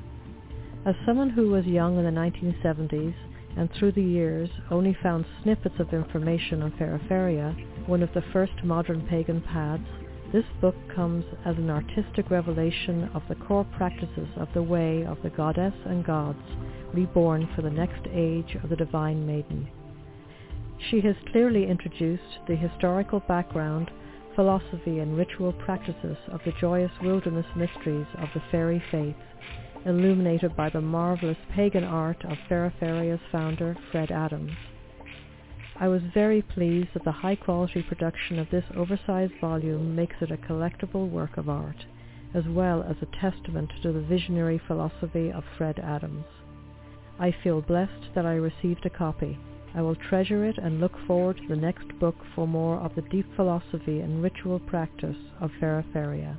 [0.86, 3.14] As someone who was young in the 1970s
[3.58, 7.54] and through the years only found snippets of information on Feraferia,
[7.86, 9.82] one of the first modern pagan paths,
[10.32, 15.18] this book comes as an artistic revelation of the core practices of the way of
[15.22, 16.38] the goddess and gods
[16.94, 19.68] reborn for the next age of the Divine Maiden.
[20.90, 23.90] She has clearly introduced the historical background,
[24.34, 29.16] philosophy and ritual practices of the joyous wilderness mysteries of the fairy faith,
[29.84, 34.52] illuminated by the marvelous pagan art of Feraferia's founder, Fred Adams.
[35.80, 40.36] I was very pleased that the high-quality production of this oversized volume makes it a
[40.36, 41.86] collectible work of art,
[42.34, 46.26] as well as a testament to the visionary philosophy of Fred Adams.
[47.18, 49.38] I feel blessed that I received a copy.
[49.74, 53.02] I will treasure it and look forward to the next book for more of the
[53.02, 56.36] deep philosophy and ritual practice of Feraferia.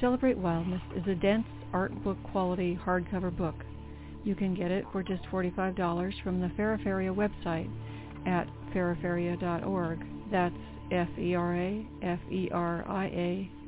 [0.00, 3.56] Celebrate Wildness is a dense art book quality hardcover book.
[4.22, 7.68] You can get it for just $45 from the Feraferia website
[8.26, 10.04] at feraferia.org.
[10.30, 10.54] That's
[10.90, 11.90] F-E-R-A-F-E-R-I-A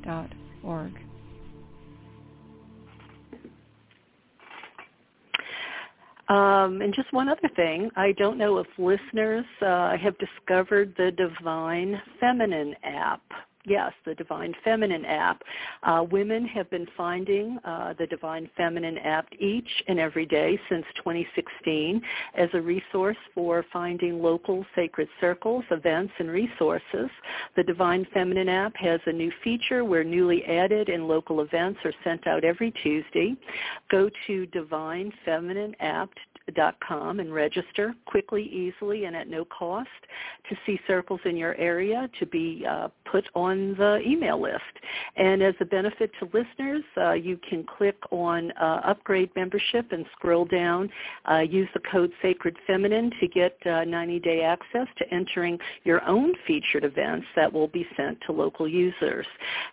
[0.05, 0.31] dot
[0.63, 0.93] org.
[6.29, 11.11] Um, and just one other thing, I don't know if listeners uh, have discovered the
[11.11, 13.23] Divine Feminine app
[13.67, 15.43] yes, the Divine Feminine app.
[15.83, 20.85] Uh, women have been finding uh, the Divine Feminine app each and every day since
[20.97, 22.01] 2016
[22.35, 27.11] as a resource for finding local sacred circles, events, and resources.
[27.57, 31.95] The Divine Feminine app has a new feature where newly added and local events are
[32.05, 33.35] sent out every Tuesday.
[33.91, 36.09] Go to divinefeminineapp
[36.87, 39.89] com and register quickly, easily, and at no cost
[40.49, 44.61] to see circles in your area to be uh, put on the email list.
[45.17, 50.05] And as a benefit to listeners, uh, you can click on uh, Upgrade Membership and
[50.13, 50.91] scroll down.
[51.31, 56.33] Uh, use the code Sacred Feminine to get 90-day uh, access to entering your own
[56.47, 59.27] featured events that will be sent to local users.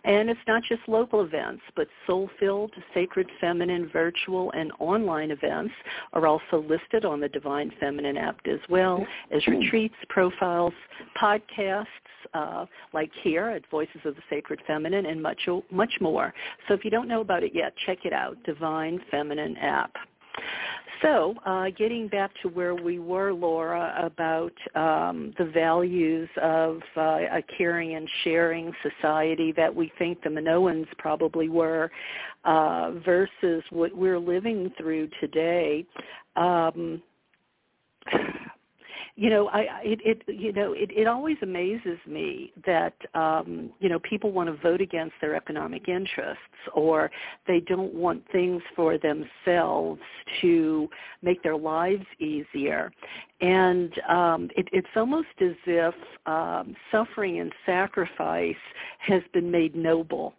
[0.04, 5.74] And it's not just local events, but soul-filled, sacred feminine, virtual, and online events
[6.12, 10.72] are also listed on the Divine Feminine app as well as retreats, profiles,
[11.20, 11.86] podcasts,
[12.34, 16.34] uh, like here at Voices of the Sacred Feminine, and much much more.
[16.66, 19.92] So if you don't know about it yet, check it out, Divine Feminine app.
[21.02, 27.00] So, uh, getting back to where we were, Laura, about um, the values of uh,
[27.00, 31.90] a caring and sharing society that we think the Minoans probably were,
[32.44, 35.86] uh, versus what we're living through today.
[36.34, 37.00] Um,
[39.18, 43.88] you know, I it, it you know it, it always amazes me that um, you
[43.88, 46.38] know people want to vote against their economic interests
[46.72, 47.10] or
[47.48, 50.00] they don't want things for themselves
[50.40, 50.88] to
[51.20, 52.92] make their lives easier,
[53.40, 55.94] and um, it, it's almost as if
[56.26, 58.54] um, suffering and sacrifice
[59.00, 60.34] has been made noble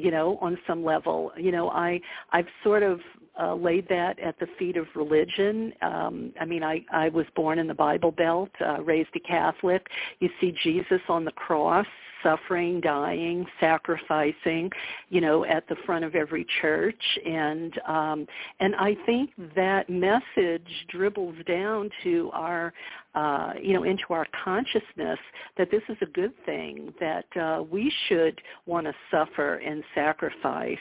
[0.00, 2.00] you know on some level you know i
[2.32, 3.00] i've sort of
[3.40, 5.72] uh, laid that at the feet of religion.
[5.82, 9.86] Um, I mean, I, I was born in the Bible Belt, uh, raised a Catholic.
[10.18, 11.86] You see Jesus on the cross,
[12.22, 14.70] suffering, dying, sacrificing,
[15.08, 17.02] you know, at the front of every church.
[17.24, 18.26] And um,
[18.60, 22.72] and I think that message dribbles down to our
[23.14, 25.18] uh, you know, into our consciousness
[25.58, 30.78] that this is a good thing, that uh, we should want to suffer and sacrifice.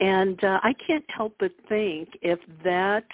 [0.00, 3.06] And uh, I can't help but think if that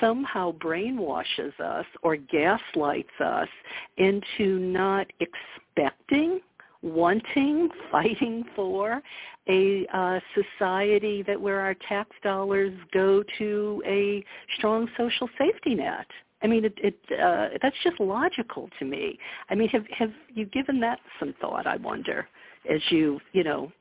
[0.00, 3.48] somehow brainwashes us or gaslights us
[3.96, 6.40] into not expecting
[6.86, 9.02] wanting, fighting for
[9.48, 14.24] a uh, society that where our tax dollars go to a
[14.56, 16.06] strong social safety net.
[16.42, 19.18] I mean, it, it uh, that's just logical to me.
[19.48, 21.66] I mean, have have you given that some thought?
[21.66, 22.28] I wonder
[22.70, 23.72] as you you know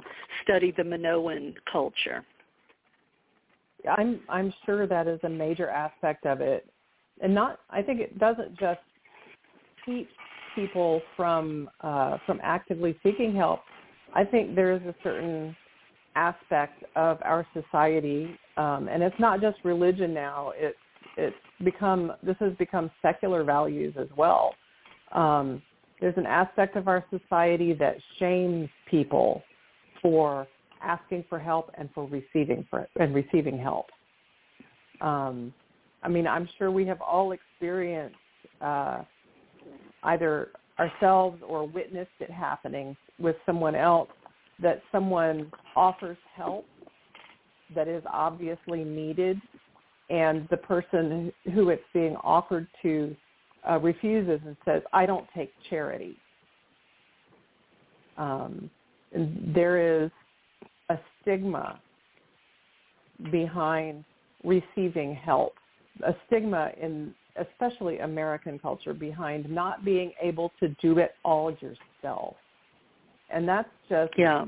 [0.44, 2.24] study the Minoan culture?
[3.98, 6.68] I'm I'm sure that is a major aspect of it,
[7.22, 7.60] and not.
[7.70, 8.80] I think it doesn't just
[9.86, 10.10] keep
[10.56, 13.62] people from uh, from actively seeking help.
[14.16, 15.56] I think there is a certain
[16.16, 20.54] aspect of our society, um, and it's not just religion now.
[20.56, 20.78] It's
[21.18, 24.56] it's become this has become secular values as well.
[25.12, 25.62] Um,
[26.02, 29.44] there's an aspect of our society that shames people
[30.02, 30.48] for
[30.82, 33.88] asking for help and for receiving for and receiving help.
[35.02, 35.54] Um,
[36.04, 38.16] I mean, I'm sure we have all experienced
[38.62, 39.04] uh,
[40.06, 40.50] either
[40.80, 44.10] ourselves or witnessed it happening with someone else
[44.62, 46.66] that someone offers help
[47.74, 49.40] that is obviously needed
[50.10, 53.16] and the person who it's being offered to
[53.70, 56.16] uh, refuses and says, I don't take charity.
[58.18, 58.70] Um,
[59.12, 60.12] there is
[60.90, 61.80] a stigma
[63.32, 64.04] behind
[64.44, 65.54] receiving help,
[66.06, 72.36] a stigma in especially American culture behind not being able to do it all yourself.
[73.30, 74.46] And that's just yeah.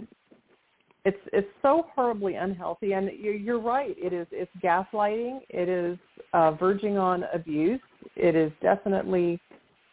[1.06, 3.96] It's it's so horribly unhealthy, and you're, you're right.
[3.98, 5.40] It is it's gaslighting.
[5.50, 5.98] It is
[6.34, 7.80] uh, verging on abuse.
[8.16, 9.40] It is definitely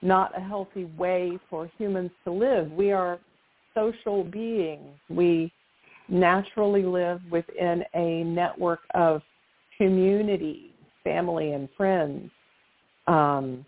[0.03, 2.71] not a healthy way for humans to live.
[2.73, 3.19] We are
[3.75, 4.97] social beings.
[5.09, 5.53] We
[6.09, 9.23] naturally live within a network of
[9.79, 12.31] community, family and friends.
[13.07, 13.65] Um,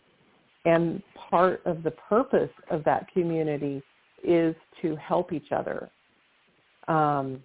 [0.64, 3.82] and part of the purpose of that community
[4.24, 5.91] is to help each other.
[6.89, 7.43] Um,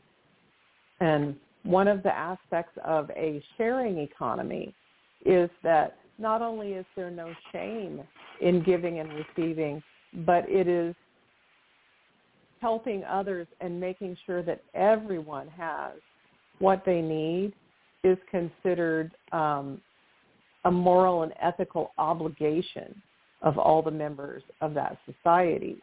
[0.99, 4.73] and one of the aspects of a sharing economy
[5.25, 8.01] is that not only is there no shame
[8.41, 9.83] in giving and receiving,
[10.25, 10.95] but it is
[12.59, 15.93] helping others and making sure that everyone has
[16.59, 17.53] what they need
[18.03, 19.81] is considered um,
[20.65, 23.01] a moral and ethical obligation
[23.41, 25.77] of all the members of that society.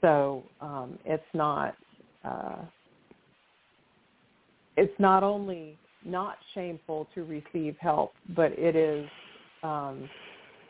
[0.00, 1.74] So um, it's not
[2.24, 2.62] uh,
[4.76, 9.08] it's not only not shameful to receive help, but it is
[9.62, 10.08] um,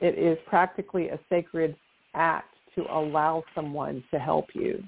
[0.01, 1.77] it is practically a sacred
[2.15, 4.83] act to allow someone to help you.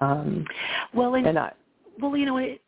[0.00, 0.46] Um,
[0.94, 1.52] well, and, and I,
[2.00, 2.60] well, you know, it,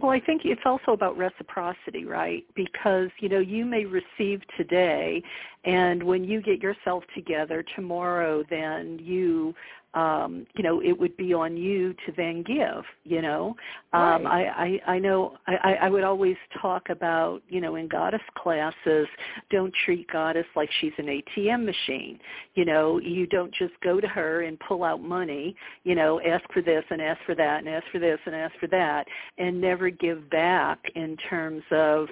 [0.00, 2.44] well, I think it's also about reciprocity, right?
[2.54, 5.22] Because, you know, you may receive today
[5.64, 9.54] and when you get yourself together tomorrow, then you
[9.98, 13.56] um, you know, it would be on you to then give, you know.
[13.92, 14.46] Um, right.
[14.86, 19.08] I, I, I know I, I would always talk about, you know, in goddess classes,
[19.50, 22.20] don't treat goddess like she's an ATM machine.
[22.54, 26.44] You know, you don't just go to her and pull out money, you know, ask
[26.52, 29.04] for this and ask for that and ask for this and ask for that
[29.38, 32.06] and never give back in terms of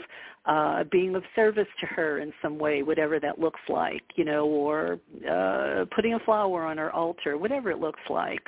[0.47, 4.47] uh, being of service to her in some way, whatever that looks like, you know,
[4.47, 8.42] or uh, putting a flower on her altar, whatever it looks like.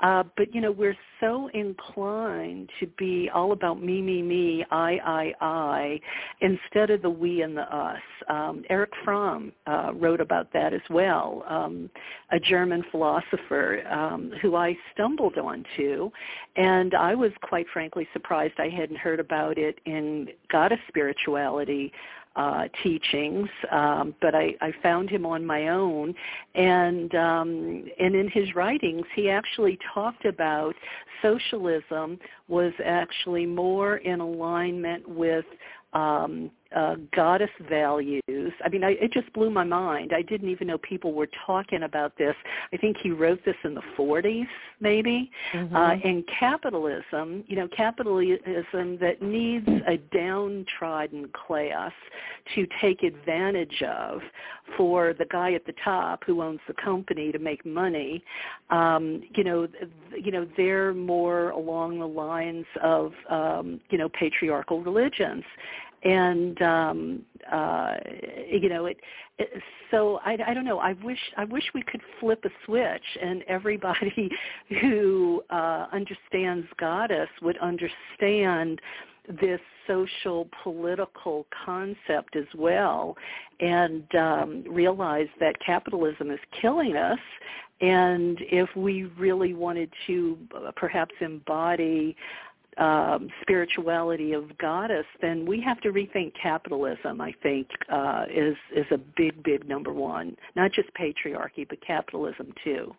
[0.00, 5.32] Uh, but, you know, we're so inclined to be all about me, me, me, I,
[5.40, 6.00] I, I,
[6.40, 8.00] instead of the we and the us.
[8.28, 11.88] Um, Erich Fromm uh, wrote about that as well, um,
[12.30, 16.10] a German philosopher um, who I stumbled onto,
[16.56, 21.92] and I was quite frankly surprised I hadn't heard about it in goddess spirituality spirituality
[22.36, 26.14] uh, teachings, um, but I, I found him on my own,
[26.54, 30.74] and um, and in his writings, he actually talked about
[31.20, 35.44] socialism was actually more in alignment with
[35.94, 38.22] um, uh, goddess values.
[38.64, 40.12] I mean, I, it just blew my mind.
[40.14, 42.34] I didn't even know people were talking about this.
[42.72, 44.46] I think he wrote this in the 40s,
[44.80, 45.30] maybe.
[45.54, 45.74] Mm-hmm.
[45.74, 51.92] Uh, and capitalism, you know, capitalism that needs a downtrodden class
[52.54, 54.20] to take advantage of
[54.76, 58.22] for the guy at the top who owns the company to make money.
[58.68, 59.66] Um, you know,
[60.14, 65.44] you know, they're more along the lines of, um, you know, patriarchal religions
[66.02, 67.94] and um uh
[68.50, 68.98] you know it,
[69.38, 70.78] it so i i don't know.
[70.78, 74.30] I wish i wish we could flip a switch and everybody
[74.80, 78.80] who uh understands goddess would understand
[79.40, 83.16] this social political concept as well
[83.60, 87.18] and um realize that capitalism is killing us.
[87.80, 92.16] And if we really wanted to uh, perhaps embody
[92.78, 97.20] um, spirituality of goddess, then we have to rethink capitalism.
[97.20, 100.36] I think uh, is is a big, big number one.
[100.54, 102.94] Not just patriarchy, but capitalism too.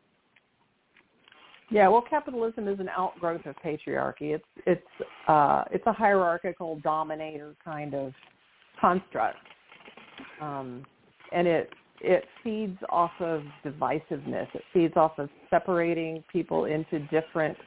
[1.71, 4.35] Yeah, well, capitalism is an outgrowth of patriarchy.
[4.35, 8.13] It's it's uh, it's a hierarchical dominator kind of
[8.81, 9.37] construct,
[10.41, 10.85] um,
[11.31, 11.69] and it
[12.01, 14.47] it feeds off of divisiveness.
[14.53, 17.57] It feeds off of separating people into different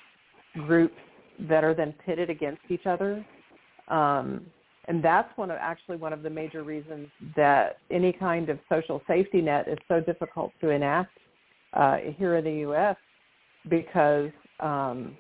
[0.67, 0.95] groups
[1.49, 3.25] that are then pitted against each other.
[3.89, 4.47] Um,
[4.89, 9.01] and that's one of actually one of the major reasons that any kind of social
[9.07, 11.17] safety net is so difficult to enact
[11.73, 12.97] uh, here in the U.S.
[13.69, 14.31] because
[14.61, 15.17] um,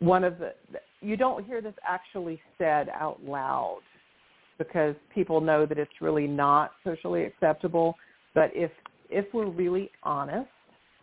[0.00, 0.52] one of the
[1.00, 3.80] you don't hear this actually said out loud
[4.58, 7.94] because people know that it's really not socially acceptable.
[8.34, 8.70] But if
[9.08, 10.50] if we're really honest,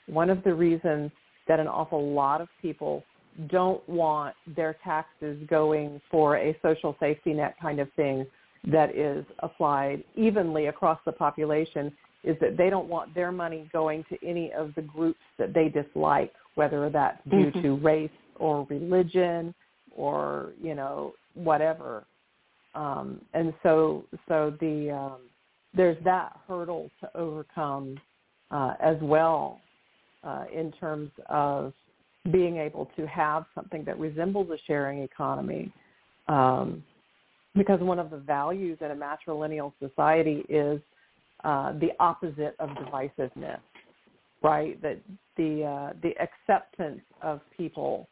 [0.08, 1.12] one of the reasons
[1.48, 3.04] that an awful lot of people
[3.48, 8.26] don't want their taxes going for a social safety net kind of thing
[8.72, 11.92] that is applied evenly across the population
[12.24, 15.70] is that they don't want their money going to any of the groups that they
[15.70, 17.62] dislike, whether that's due mm-hmm.
[17.62, 19.54] to race or religion
[19.96, 22.04] or, you know, whatever.
[22.74, 25.20] Um, and so, so the, um,
[25.76, 27.98] there's that hurdle to overcome
[28.50, 29.62] uh, as well
[30.24, 31.74] uh, in terms of
[32.32, 35.72] being able to have something that resembles a sharing economy.
[36.28, 36.84] Um,
[37.56, 40.82] because one of the values in a matrilineal society is
[41.44, 43.60] uh, the opposite of divisiveness,
[44.42, 44.82] right?
[44.82, 45.00] That
[45.38, 48.08] the uh, the acceptance of people,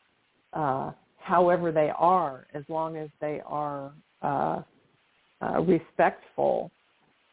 [0.53, 3.91] uh, however they are, as long as they are
[4.21, 4.61] uh,
[5.41, 6.71] uh, respectful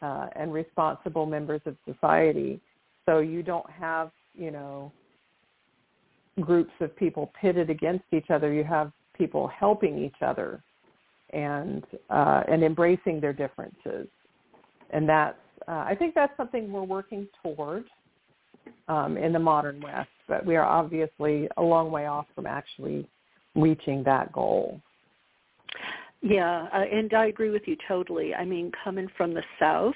[0.03, 2.61] uh, and responsible members of society.
[3.07, 4.93] So you don't have, you know,
[6.39, 8.53] groups of people pitted against each other.
[8.53, 10.62] You have people helping each other
[11.33, 14.09] and uh, and embracing their differences.
[14.91, 15.37] And that's
[15.68, 17.85] uh, I think that's something we're working toward
[18.89, 23.09] um, in the modern West, but we are obviously a long way off from actually
[23.55, 24.81] reaching that goal.
[26.22, 28.35] Yeah, uh, and I agree with you totally.
[28.35, 29.95] I mean, coming from the South,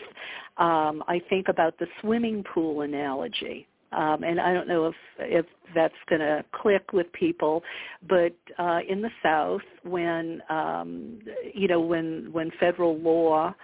[0.56, 3.66] um, I think about the swimming pool analogy.
[3.94, 7.62] Um, and I don't know if if that's going to click with people,
[8.08, 11.20] but uh, in the South, when um,
[11.54, 13.54] you know when when federal law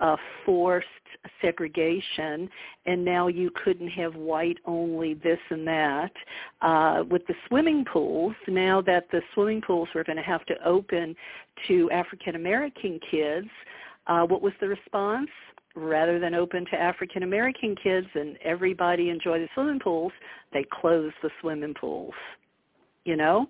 [0.00, 0.86] uh, forced
[1.42, 2.48] segregation,
[2.86, 6.12] and now you couldn't have white only this and that.
[6.62, 10.54] Uh, with the swimming pools, now that the swimming pools were going to have to
[10.64, 11.14] open
[11.68, 13.48] to African American kids,
[14.10, 15.30] uh, what was the response?
[15.76, 20.12] Rather than open to African American kids and everybody enjoy the swimming pools,
[20.52, 22.14] they closed the swimming pools
[23.04, 23.46] you know?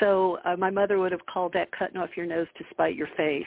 [0.00, 3.08] So uh, my mother would have called that cutting off your nose to spite your
[3.16, 3.44] face.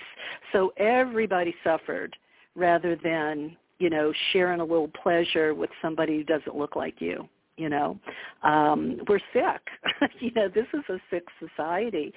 [0.51, 2.15] So everybody suffered
[2.55, 7.27] rather than you know sharing a little pleasure with somebody who doesn't look like you
[7.57, 7.97] you know?
[8.43, 9.61] Um we're sick.
[10.19, 12.13] You know this is a sick society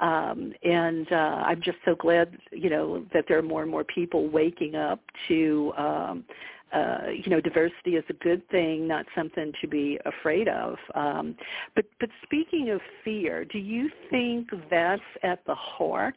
[0.00, 3.84] um and uh i'm just so glad you know that there are more and more
[3.84, 6.24] people waking up to um
[6.72, 10.76] uh, you know, diversity is a good thing, not something to be afraid of.
[10.94, 11.36] Um,
[11.74, 16.16] but but speaking of fear, do you think that's at the heart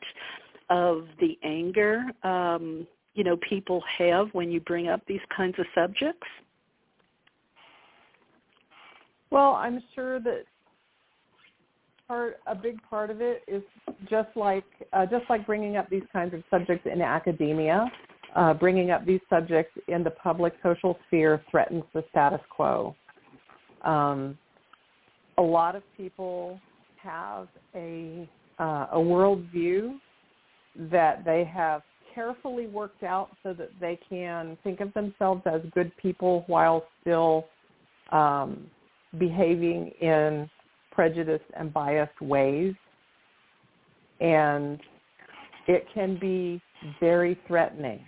[0.70, 5.66] of the anger um, you know people have when you bring up these kinds of
[5.76, 6.28] subjects?
[9.30, 10.44] Well, I'm sure that
[12.08, 13.64] part a big part of it is
[14.10, 17.86] just like uh, just like bringing up these kinds of subjects in academia,
[18.36, 22.96] uh, bringing up these subjects in the public social sphere threatens the status quo.
[23.84, 24.38] Um,
[25.38, 26.60] a lot of people
[26.98, 28.30] have a
[28.60, 29.98] uh, a worldview
[30.92, 31.82] that they have
[32.14, 37.46] carefully worked out so that they can think of themselves as good people while still
[38.12, 38.66] um,
[39.20, 40.50] behaving in
[40.96, 42.74] prejudiced and biased ways.
[44.22, 44.80] And
[45.68, 46.62] it can be
[47.00, 48.06] very threatening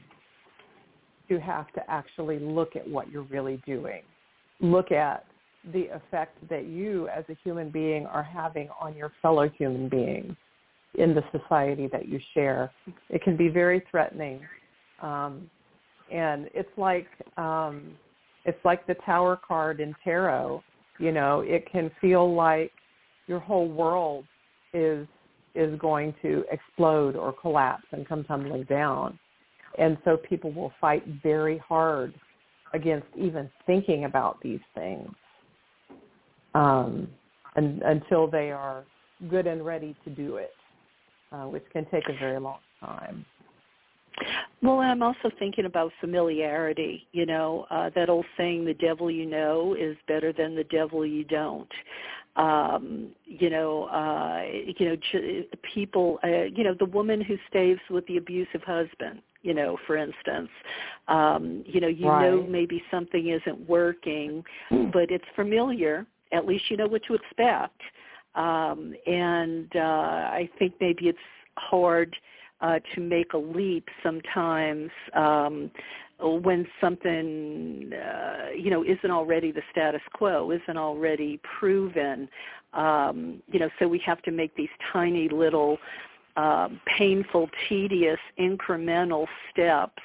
[1.30, 4.02] to have to actually look at what you're really doing.
[4.62, 5.26] Look at
[5.74, 10.36] the effect that you as a human being are having on your fellow human beings
[10.96, 12.72] in the society that you share.
[13.10, 14.42] It can be very threatening,
[15.02, 15.50] um,
[16.12, 17.92] and it's like um,
[18.46, 20.64] it's like the Tower card in tarot.
[21.00, 22.72] You know, it can feel like
[23.28, 24.26] your whole world
[24.74, 25.08] is
[25.56, 29.18] is going to explode or collapse and come tumbling down.
[29.80, 32.14] And so people will fight very hard
[32.74, 35.10] against even thinking about these things
[36.54, 37.08] um,
[37.56, 38.84] and, until they are
[39.30, 40.54] good and ready to do it
[41.32, 43.26] uh, which can take a very long time.
[44.64, 47.06] Well, I'm also thinking about familiarity.
[47.12, 51.06] You know, uh, that old saying, "The devil you know is better than the devil
[51.06, 51.72] you don't."
[52.38, 54.44] Um, you know, uh,
[54.78, 56.20] you know, ch- people.
[56.24, 59.22] Uh, you know, the woman who stays with the abusive husband.
[59.42, 60.50] You know, for instance,
[61.08, 62.30] um, you know, you right.
[62.30, 64.44] know maybe something isn't working,
[64.92, 66.06] but it's familiar.
[66.34, 67.82] At least you know what to expect
[68.38, 71.18] um, and uh, I think maybe it's
[71.58, 72.16] hard
[72.62, 75.72] uh, to make a leap sometimes um,
[76.20, 82.30] when something uh, you know isn't already the status quo, isn't already proven.
[82.74, 85.78] Um, you know, so we have to make these tiny little
[86.36, 90.02] um, painful, tedious, incremental steps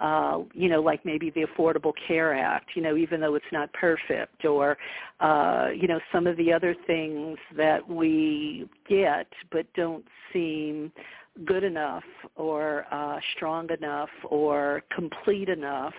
[0.00, 3.72] uh, you know, like maybe the Affordable Care Act, you know, even though it's not
[3.72, 4.76] perfect, or,
[5.20, 10.92] uh, you know, some of the other things that we get but don't seem
[11.44, 12.04] good enough
[12.36, 15.94] or uh, strong enough or complete enough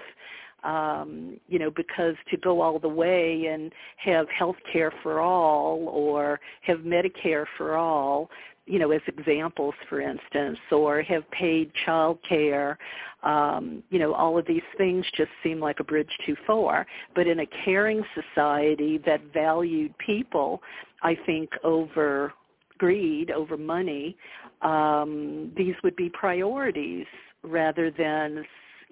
[0.64, 5.88] um, you know, because to go all the way and have health care for all
[5.88, 8.30] or have Medicare for all,
[8.66, 12.78] you know, as examples, for instance, or have paid child care,
[13.24, 16.86] um, you know, all of these things just seem like a bridge too far.
[17.16, 20.62] But in a caring society that valued people,
[21.02, 22.34] I think, over
[22.78, 24.16] greed, over money,
[24.62, 27.06] um, these would be priorities
[27.44, 28.44] rather than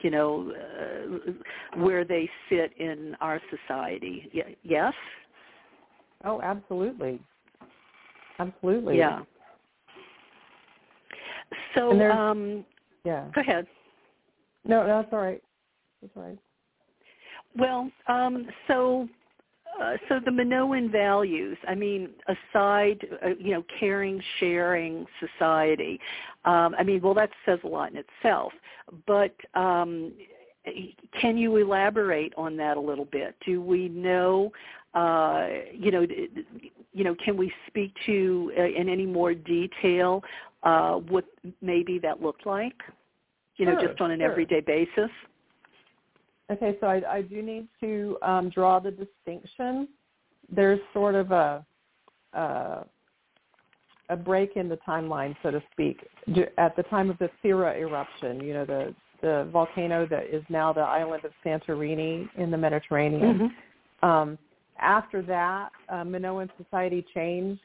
[0.01, 4.29] you know uh, where they sit in our society.
[4.33, 4.93] Y- yes?
[6.23, 7.19] Oh absolutely.
[8.39, 8.97] Absolutely.
[8.97, 9.21] Yeah.
[11.75, 12.65] So um
[13.03, 13.25] yeah.
[13.33, 13.67] go ahead.
[14.65, 15.43] No, no that's all right.
[16.01, 16.39] That's all right.
[17.57, 19.07] Well um so
[19.81, 25.99] uh, so the Minoan values, I mean, aside, uh, you know, caring, sharing society,
[26.45, 28.53] um, I mean, well, that says a lot in itself.
[29.07, 30.13] But um,
[31.19, 33.35] can you elaborate on that a little bit?
[33.45, 34.51] Do we know,
[34.93, 36.05] uh, you know,
[36.93, 40.23] you know, can we speak to uh, in any more detail
[40.63, 41.25] uh, what
[41.61, 42.75] maybe that looked like?
[43.57, 44.31] You sure, know, just on an sure.
[44.31, 45.09] everyday basis.
[46.51, 49.87] Okay, so I, I do need to um, draw the distinction.
[50.53, 51.65] There's sort of a,
[52.33, 52.85] a
[54.09, 56.05] a break in the timeline, so to speak.
[56.57, 60.71] At the time of the Thera eruption, you know, the the volcano that is now
[60.71, 63.51] the island of Santorini in the Mediterranean.
[64.03, 64.07] Mm-hmm.
[64.07, 64.37] Um,
[64.77, 67.61] after that, uh, Minoan society changed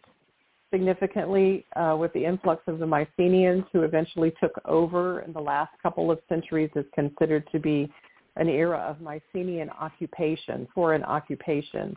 [0.72, 5.72] significantly uh, with the influx of the Mycenaeans, who eventually took over in the last
[5.82, 7.92] couple of centuries, is considered to be
[8.36, 11.96] an era of Mycenaean occupation, foreign occupation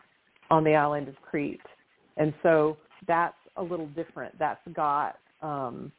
[0.50, 1.62] on the island of Crete.
[2.18, 2.78] And so
[3.08, 4.38] that's a little different.
[4.40, 5.92] That's got um,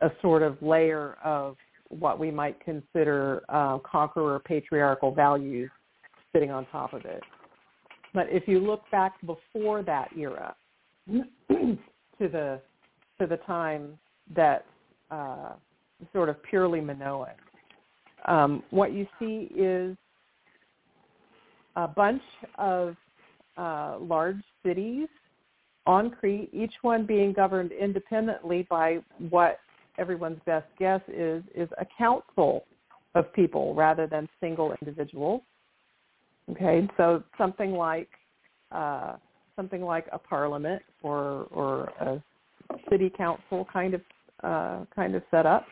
[0.00, 1.56] a sort of layer of
[1.88, 5.70] what we might consider uh, conqueror patriarchal values
[6.32, 7.22] sitting on top of it.
[8.14, 10.54] But if you look back before that era
[11.08, 11.78] to
[12.18, 12.60] the
[13.20, 13.98] to the time
[14.34, 14.64] that
[15.10, 15.52] uh,
[16.12, 17.28] sort of purely Minoan,
[18.26, 19.96] um, what you see is
[21.76, 22.22] a bunch
[22.58, 22.96] of
[23.56, 25.08] uh, large cities
[25.86, 28.98] on Crete, each one being governed independently by
[29.30, 29.58] what
[29.98, 32.64] everyone's best guess is is a council
[33.14, 35.42] of people rather than single individuals.
[36.50, 38.08] Okay, so something like
[38.70, 39.14] uh,
[39.56, 42.22] something like a parliament or or a
[42.88, 44.00] city council kind of
[44.42, 45.66] uh, kind of setup.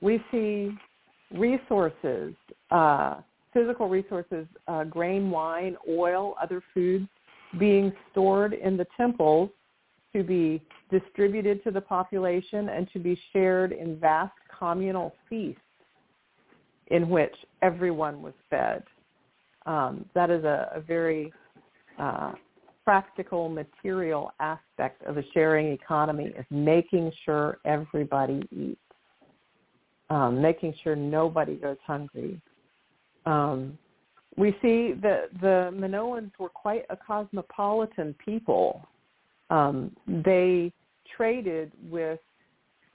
[0.00, 0.70] We see
[1.34, 2.34] resources,
[2.70, 3.16] uh,
[3.52, 7.08] physical resources, uh, grain, wine, oil, other foods
[7.58, 9.50] being stored in the temples
[10.14, 15.60] to be distributed to the population and to be shared in vast communal feasts
[16.88, 18.82] in which everyone was fed.
[19.66, 21.32] Um, that is a, a very
[21.98, 22.32] uh,
[22.84, 28.80] practical, material aspect of a sharing economy is making sure everybody eats,
[30.14, 32.40] um, making sure nobody goes hungry.
[33.26, 33.76] Um,
[34.36, 38.86] we see that the Minoans were quite a cosmopolitan people.
[39.50, 40.72] Um, they
[41.16, 42.20] traded with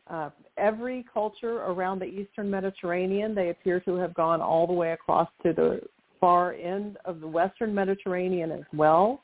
[0.07, 3.35] uh, every culture around the eastern Mediterranean.
[3.35, 5.81] They appear to have gone all the way across to the
[6.21, 9.21] far end of the western Mediterranean as well.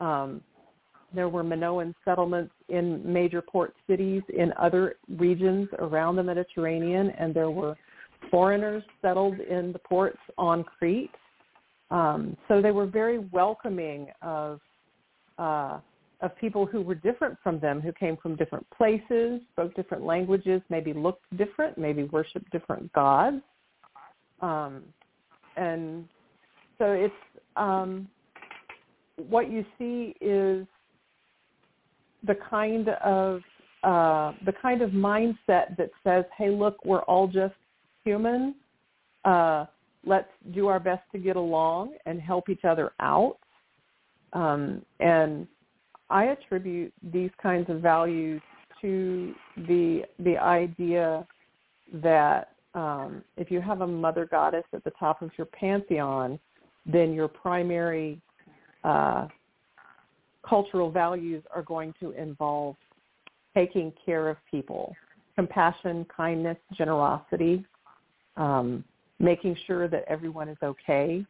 [0.00, 0.42] Um,
[1.14, 7.34] there were Minoan settlements in major port cities in other regions around the Mediterranean, and
[7.34, 7.76] there were
[8.30, 11.10] foreigners settled in the ports on Crete.
[11.90, 14.60] Um, so they were very welcoming of
[15.38, 15.78] uh,
[16.20, 20.60] of people who were different from them, who came from different places, spoke different languages,
[20.68, 23.40] maybe looked different, maybe worshipped different gods.
[24.42, 24.82] Um,
[25.56, 26.06] and
[26.78, 27.14] so it's
[27.56, 28.06] um,
[29.28, 30.66] what you see is
[32.26, 33.42] the kind of
[33.82, 37.54] uh, the kind of mindset that says, "Hey, look, we're all just
[38.04, 38.54] human.
[39.24, 39.66] Uh,
[40.04, 43.38] let's do our best to get along and help each other out."
[44.32, 45.46] Um, and
[46.08, 48.42] I attribute these kinds of values
[48.80, 51.26] to the the idea
[51.94, 56.38] that um, if you have a mother goddess at the top of your pantheon,
[56.86, 58.20] then your primary
[58.84, 59.26] uh,
[60.46, 62.76] cultural values are going to involve
[63.54, 64.94] taking care of people,
[65.34, 67.64] compassion, kindness, generosity,
[68.36, 68.84] um,
[69.18, 71.24] making sure that everyone is okay.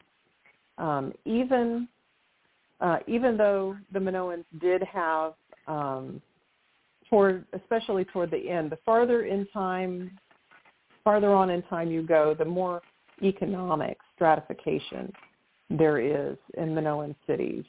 [0.79, 1.89] Um, even
[2.81, 5.35] uh, even though the Minoans did have
[5.67, 6.23] um,
[7.09, 10.19] toward especially toward the end, the farther in time,
[11.05, 12.81] farther on in time you go, the more
[13.23, 15.13] economic stratification
[15.69, 17.65] there is in Minoan cities.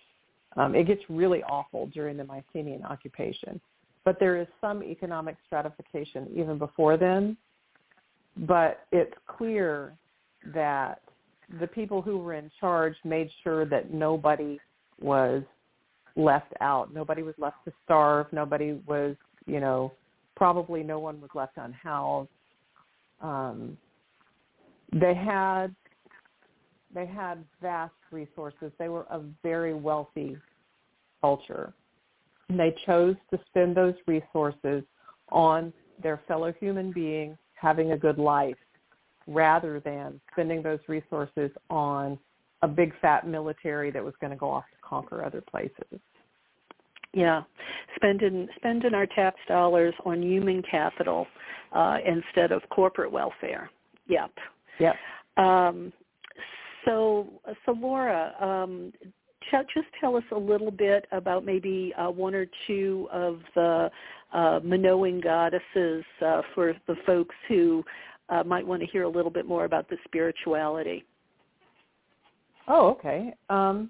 [0.57, 3.59] Um, it gets really awful during the Mycenaean occupation,
[4.03, 7.37] but there is some economic stratification even before then.
[8.37, 9.93] But it's clear
[10.53, 11.01] that
[11.59, 14.59] the people who were in charge made sure that nobody
[15.01, 15.43] was
[16.15, 16.93] left out.
[16.93, 18.27] Nobody was left to starve.
[18.31, 19.91] Nobody was, you know,
[20.35, 22.29] probably no one was left unhoused.
[23.21, 23.77] Um,
[24.93, 25.67] they had
[26.93, 28.71] they had vast resources.
[28.77, 30.37] They were a very wealthy
[31.21, 31.73] culture.
[32.49, 34.83] And they chose to spend those resources
[35.29, 38.57] on their fellow human beings having a good life
[39.27, 42.17] rather than spending those resources on
[42.63, 45.99] a big fat military that was going to go off to conquer other places.
[47.13, 47.43] Yeah,
[47.95, 51.27] spending spending our tax dollars on human capital
[51.73, 53.69] uh, instead of corporate welfare.
[54.07, 54.31] Yep.
[54.79, 54.95] Yep.
[55.37, 55.91] Um,
[56.85, 57.27] so,
[57.65, 58.91] so Laura, um,
[59.73, 63.89] just tell us a little bit about maybe uh, one or two of the
[64.33, 67.83] uh, Minoan goddesses uh, for the folks who
[68.29, 71.03] uh, might want to hear a little bit more about the spirituality.
[72.67, 73.33] Oh, okay.
[73.49, 73.89] Um,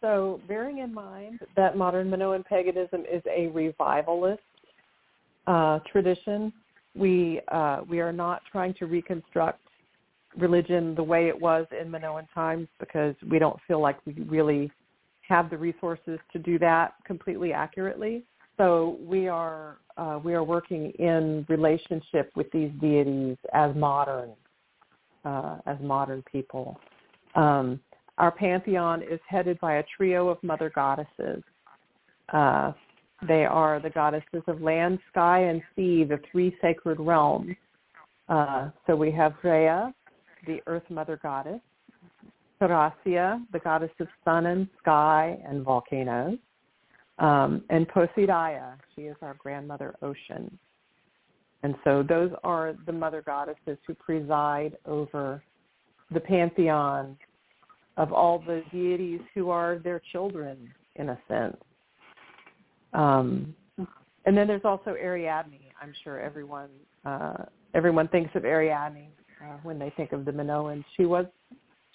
[0.00, 4.40] so bearing in mind that modern Minoan paganism is a revivalist
[5.46, 6.52] uh, tradition,
[6.94, 9.60] we uh, we are not trying to reconstruct
[10.36, 14.70] religion the way it was in Minoan times because we don't feel like we really
[15.28, 18.24] have the resources to do that completely accurately.
[18.56, 24.30] So we are uh, we are working in relationship with these deities as modern
[25.24, 26.78] uh, as modern people.
[27.34, 27.80] Um,
[28.18, 31.42] our pantheon is headed by a trio of mother goddesses.
[32.32, 32.72] Uh,
[33.26, 37.54] they are the goddesses of land, sky, and sea, the three sacred realms.
[38.28, 39.94] Uh, so we have Rhea,
[40.46, 41.60] the earth mother goddess,
[42.60, 46.38] Therasia, the goddess of sun and sky and volcanoes,
[47.18, 50.58] um, and Posidaeja, she is our grandmother ocean.
[51.62, 55.42] And so those are the mother goddesses who preside over
[56.12, 57.16] the pantheon
[57.96, 61.56] of all the deities who are their children, in a sense.
[62.92, 63.54] Um,
[64.26, 65.60] and then there's also Ariadne.
[65.80, 66.70] I'm sure everyone
[67.04, 69.08] uh, everyone thinks of Ariadne
[69.42, 70.84] uh, when they think of the Minoans.
[70.96, 71.26] She was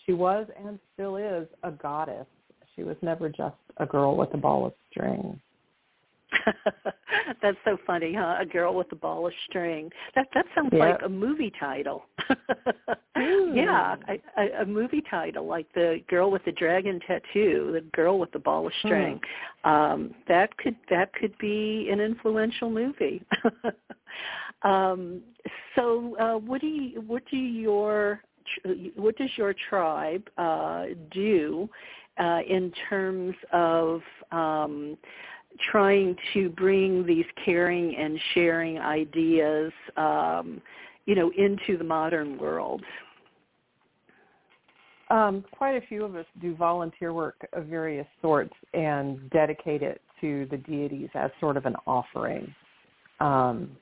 [0.05, 2.25] she was and still is a goddess.
[2.75, 5.39] She was never just a girl with a ball of string.
[7.41, 8.37] That's so funny, huh?
[8.39, 9.89] A girl with a ball of string.
[10.15, 10.79] That that sounds yep.
[10.79, 12.05] like a movie title.
[13.17, 18.19] yeah, a, a, a movie title like the girl with the dragon tattoo, the girl
[18.19, 19.19] with the ball of string.
[19.63, 19.69] Hmm.
[19.69, 23.23] Um, that could that could be an influential movie.
[24.63, 25.21] um,
[25.75, 28.21] so, uh, what do you what do your
[28.95, 31.69] what does your tribe uh, do
[32.19, 34.01] uh, in terms of
[34.31, 34.97] um,
[35.71, 40.61] trying to bring these caring and sharing ideas, um,
[41.05, 42.81] you know, into the modern world?
[45.09, 50.01] Um, quite a few of us do volunteer work of various sorts and dedicate it
[50.21, 52.53] to the deities as sort of an offering.
[53.19, 53.75] Um,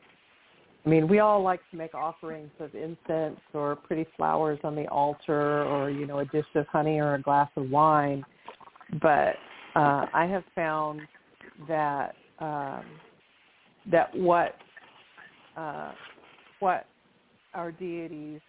[0.85, 4.87] I mean, we all like to make offerings of incense or pretty flowers on the
[4.87, 8.25] altar or, you know, a dish of honey or a glass of wine.
[9.01, 9.35] But
[9.75, 11.01] uh, I have found
[11.67, 12.83] that um,
[13.91, 14.55] that what
[15.57, 15.91] uh,
[16.59, 16.85] what
[17.53, 18.39] our deities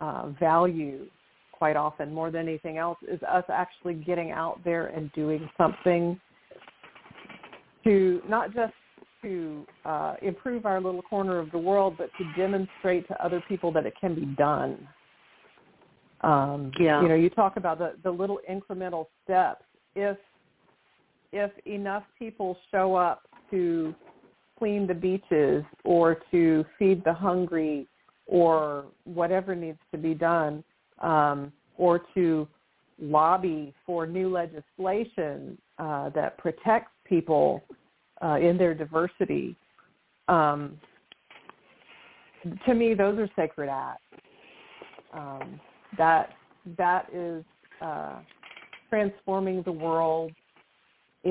[0.00, 1.06] uh, value
[1.52, 6.20] quite often more than anything else is us actually getting out there and doing something
[7.84, 8.72] to not just
[9.22, 13.72] to uh, improve our little corner of the world, but to demonstrate to other people
[13.72, 14.86] that it can be done.
[16.20, 17.02] Um, yeah.
[17.02, 19.64] You know, you talk about the, the little incremental steps.
[19.96, 20.16] If
[21.32, 23.94] if enough people show up to
[24.58, 27.86] clean the beaches or to feed the hungry
[28.26, 30.62] or whatever needs to be done,
[31.00, 32.46] um, or to
[33.00, 37.62] lobby for new legislation uh, that protects people
[38.22, 39.56] uh, in their diversity.
[40.26, 40.78] Um,
[42.66, 44.02] to me, those are sacred acts.
[45.12, 45.60] Um,
[45.96, 46.30] that
[46.76, 47.44] that is
[47.80, 48.16] uh,
[48.90, 50.32] transforming the world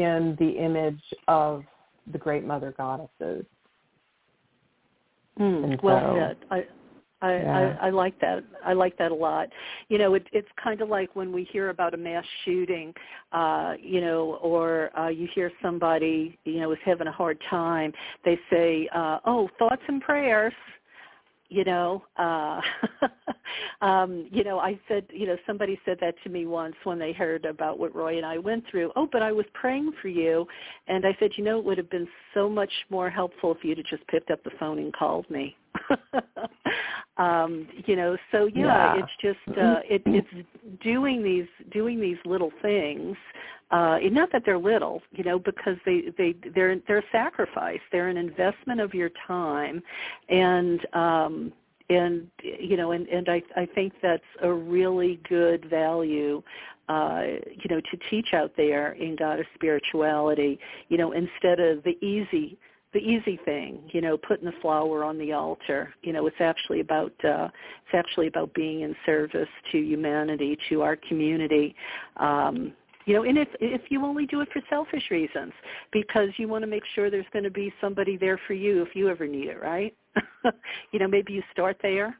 [0.03, 1.63] in the image of
[2.11, 3.45] the great mother goddesses.
[5.39, 6.37] Mm, well so, said.
[6.51, 6.65] I
[7.19, 7.77] I, Yeah.
[7.81, 8.43] I I like that.
[8.63, 9.49] I like that a lot.
[9.89, 12.93] You know, it, it's kind of like when we hear about a mass shooting,
[13.31, 17.91] uh, you know, or uh, you hear somebody, you know, is having a hard time.
[18.23, 20.53] They say, uh, "Oh, thoughts and prayers."
[21.49, 22.59] You know, uh,
[23.85, 27.13] um, you know, I said, you know, somebody said that to me once when they
[27.13, 28.91] heard about what Roy and I went through.
[28.95, 30.45] Oh, but I was praying for you,
[30.87, 33.77] and I said, you know, it would have been so much more helpful if you'd
[33.77, 35.55] have just picked up the phone and called me.
[37.17, 38.99] um, you know, so yeah, Yeah.
[38.99, 40.47] it's just uh, it, it's
[40.81, 43.15] doing these doing these little things.
[43.69, 47.81] Uh, and not that they're little, you know, because they they they're they're a sacrifice.
[47.91, 49.83] They're an investment of your time,
[50.29, 51.53] and um,
[51.89, 56.41] and you know, and and I I think that's a really good value
[56.89, 57.21] uh,
[57.51, 60.57] you know, to teach out there in goddess spirituality,
[60.87, 62.57] you know, instead of the easy
[62.97, 65.93] the easy thing, you know, putting the flower on the altar.
[66.01, 67.47] You know, it's actually about uh,
[67.85, 71.75] it's actually about being in service to humanity, to our community.
[72.17, 72.73] Um,
[73.05, 75.53] you know, and if if you only do it for selfish reasons,
[75.91, 78.95] because you want to make sure there's going to be somebody there for you if
[78.95, 79.95] you ever need it, right?
[80.91, 82.17] you know, maybe you start there.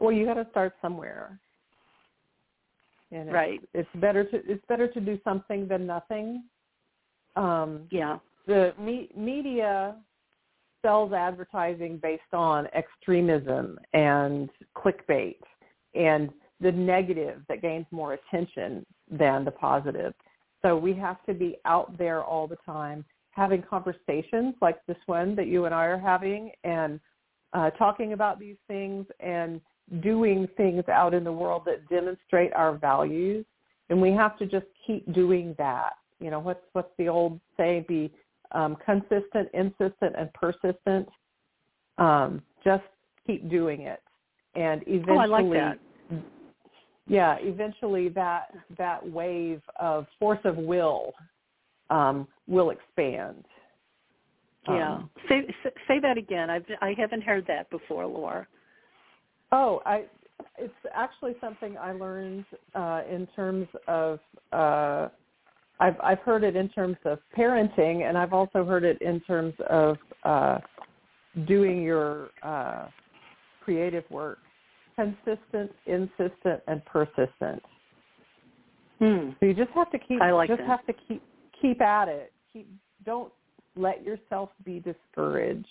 [0.00, 1.38] Well, you got to start somewhere.
[3.12, 3.60] And it's, right.
[3.74, 6.44] It's better to it's better to do something than nothing.
[7.36, 8.16] Um, Yeah.
[8.50, 9.94] The me- media
[10.82, 15.36] sells advertising based on extremism and clickbait
[15.94, 16.30] and
[16.60, 20.12] the negative that gains more attention than the positive.
[20.62, 25.36] So we have to be out there all the time having conversations like this one
[25.36, 26.98] that you and I are having and
[27.52, 29.60] uh, talking about these things and
[30.00, 33.46] doing things out in the world that demonstrate our values.
[33.90, 35.92] And we have to just keep doing that.
[36.18, 37.84] You know, what's what's the old say?
[37.88, 38.12] Be
[38.52, 41.08] um, consistent, insistent, and persistent.
[41.98, 42.84] Um, just
[43.26, 44.02] keep doing it,
[44.54, 45.78] and eventually, Oh, I like that.
[47.06, 51.12] yeah, eventually that that wave of force of will
[51.90, 53.44] um, will expand.
[54.68, 54.94] Yeah.
[54.94, 56.50] Um, say say- say that again.
[56.50, 58.46] I've I haven't heard that before, Laura.
[59.52, 60.04] Oh, I
[60.58, 62.44] it's actually something I learned
[62.74, 64.20] uh, in terms of
[64.52, 65.08] uh,
[65.80, 69.54] I've I've heard it in terms of parenting, and I've also heard it in terms
[69.68, 70.58] of uh,
[71.46, 72.88] doing your uh,
[73.64, 74.38] creative work.
[74.96, 77.62] Consistent, insistent, and persistent.
[78.98, 79.30] Hmm.
[79.40, 80.66] So you just have to keep I like just that.
[80.68, 81.22] have to keep
[81.60, 82.32] keep at it.
[82.52, 82.68] Keep
[83.06, 83.32] don't
[83.76, 85.66] let yourself be discouraged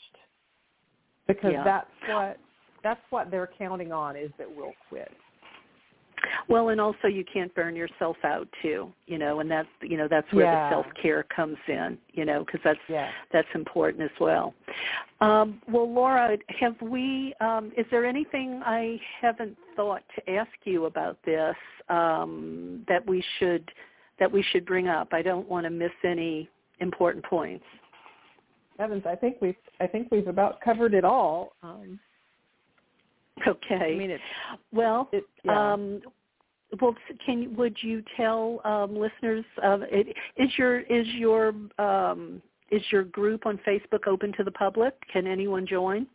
[1.27, 1.63] because Yeah.
[1.63, 2.39] that's what
[2.81, 5.11] that's what they're counting on is that we'll quit.
[6.49, 10.07] Well, and also you can't burn yourself out too, you know, and that's you know
[10.07, 10.67] that's where Yeah.
[10.69, 13.11] the self care comes in, you know, because that's Yeah.
[13.31, 14.55] that's important as well.
[15.21, 17.35] Um, well, Laura, have we?
[17.39, 21.55] Um, is there anything I haven't thought to ask you about this
[21.87, 23.71] um, that we should
[24.17, 25.13] that we should bring up?
[25.13, 27.65] I don't want to miss any important points.
[28.79, 31.53] Evans, I think we've I think we've about covered it all.
[31.61, 31.99] Um,
[33.47, 33.93] Okay.
[33.93, 34.21] I mean, it,
[34.73, 35.73] well, it yeah.
[35.73, 36.01] Um,
[36.81, 36.95] well,
[37.25, 39.45] can would you tell um, listeners?
[39.63, 42.41] Uh, it, is your is your um,
[42.71, 44.93] is your group on Facebook open to the public?
[45.11, 46.05] Can anyone join?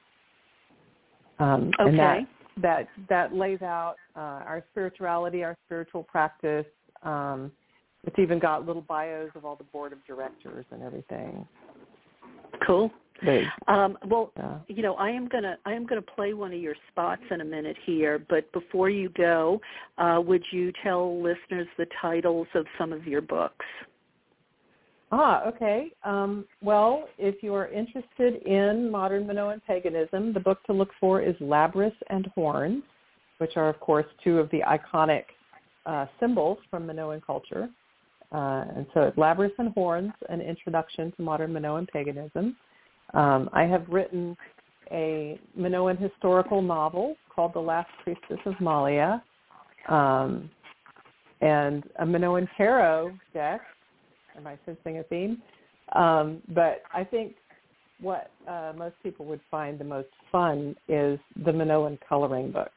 [1.39, 2.19] Um, And that,
[2.61, 6.65] that, that lays out uh, our spirituality, our spiritual practice.
[7.03, 7.51] Um,
[8.05, 11.47] it's even got little bios of all the board of directors and everything.
[12.65, 12.91] Cool.
[13.67, 16.75] Um, well, uh, you know, I am gonna I am gonna play one of your
[16.91, 19.61] spots in a minute here, but before you go,
[19.97, 23.65] uh, would you tell listeners the titles of some of your books?
[25.15, 25.91] Ah, okay.
[26.03, 31.21] Um, well, if you are interested in modern Minoan paganism, the book to look for
[31.21, 32.81] is Labrys and Horns,
[33.37, 35.25] which are, of course, two of the iconic
[35.85, 37.69] uh, symbols from Minoan culture.
[38.31, 42.57] Uh, and so it's Labrys and Horns, an introduction to modern Minoan paganism.
[43.13, 44.35] Um, I have written
[44.89, 49.21] a Minoan historical novel called The Last Priestess of Malia,
[49.89, 50.49] um,
[51.41, 53.61] and a Minoan tarot deck
[54.37, 55.41] Am I sensing a theme?
[55.93, 57.35] Um, but I think
[57.99, 62.71] what uh, most people would find the most fun is the Minoan coloring book.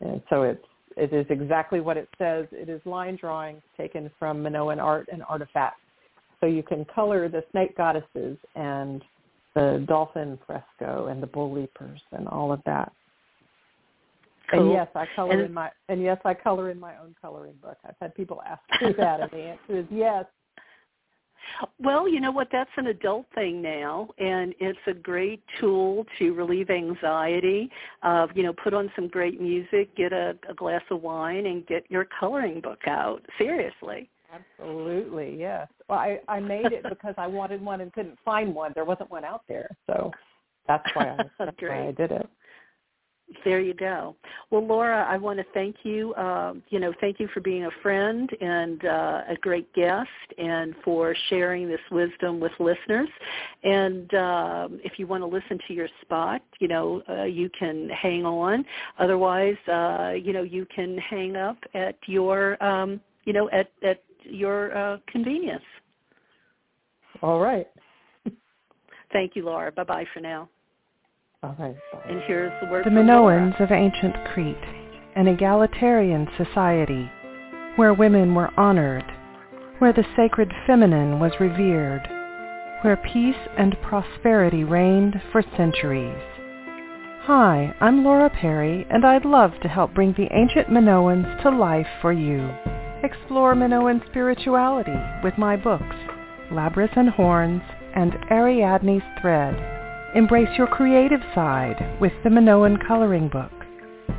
[0.00, 0.64] And so it's
[0.96, 2.46] it is exactly what it says.
[2.50, 5.80] It is line drawings taken from Minoan art and artifacts.
[6.40, 9.02] So you can color the snake goddesses and
[9.54, 12.92] the dolphin fresco and the bull leapers and all of that.
[14.50, 14.62] Cool.
[14.62, 17.54] And yes, I color and, in my and yes, I color in my own coloring
[17.62, 17.76] book.
[17.86, 20.24] I've had people ask me that, and the answer is yes.
[21.78, 22.48] Well, you know what?
[22.52, 27.70] That's an adult thing now, and it's a great tool to relieve anxiety.
[28.02, 31.66] Uh, you know, put on some great music, get a, a glass of wine, and
[31.66, 33.22] get your coloring book out.
[33.38, 34.08] Seriously.
[34.32, 35.68] Absolutely, yes.
[35.88, 38.72] Well, I, I made it because I wanted one and couldn't find one.
[38.74, 40.12] There wasn't one out there, so
[40.68, 42.28] that's why I, that's why I did it.
[43.44, 44.16] There you go.
[44.50, 46.12] Well, Laura, I want to thank you.
[46.14, 50.74] Uh, you know, thank you for being a friend and uh, a great guest, and
[50.84, 53.08] for sharing this wisdom with listeners.
[53.62, 57.88] And uh, if you want to listen to your spot, you know, uh, you can
[57.90, 58.64] hang on.
[58.98, 64.02] Otherwise, uh, you know, you can hang up at your, um, you know, at at
[64.24, 65.64] your uh, convenience.
[67.22, 67.68] All right.
[69.12, 69.72] Thank you, Laura.
[69.72, 70.48] Bye bye for now.
[71.42, 71.74] Okay.
[72.06, 74.58] And here's the word The Minoans of ancient Crete,
[75.16, 77.10] an egalitarian society
[77.76, 79.10] where women were honored,
[79.78, 82.06] where the sacred feminine was revered,
[82.82, 86.22] where peace and prosperity reigned for centuries.
[87.22, 91.88] Hi, I'm Laura Perry, and I'd love to help bring the ancient Minoans to life
[92.02, 92.50] for you.
[93.02, 95.96] Explore Minoan spirituality with my books,
[96.52, 97.62] Labrys and Horns
[97.94, 99.79] and Ariadne's Thread
[100.14, 103.52] Embrace your creative side with the Minoan Coloring Book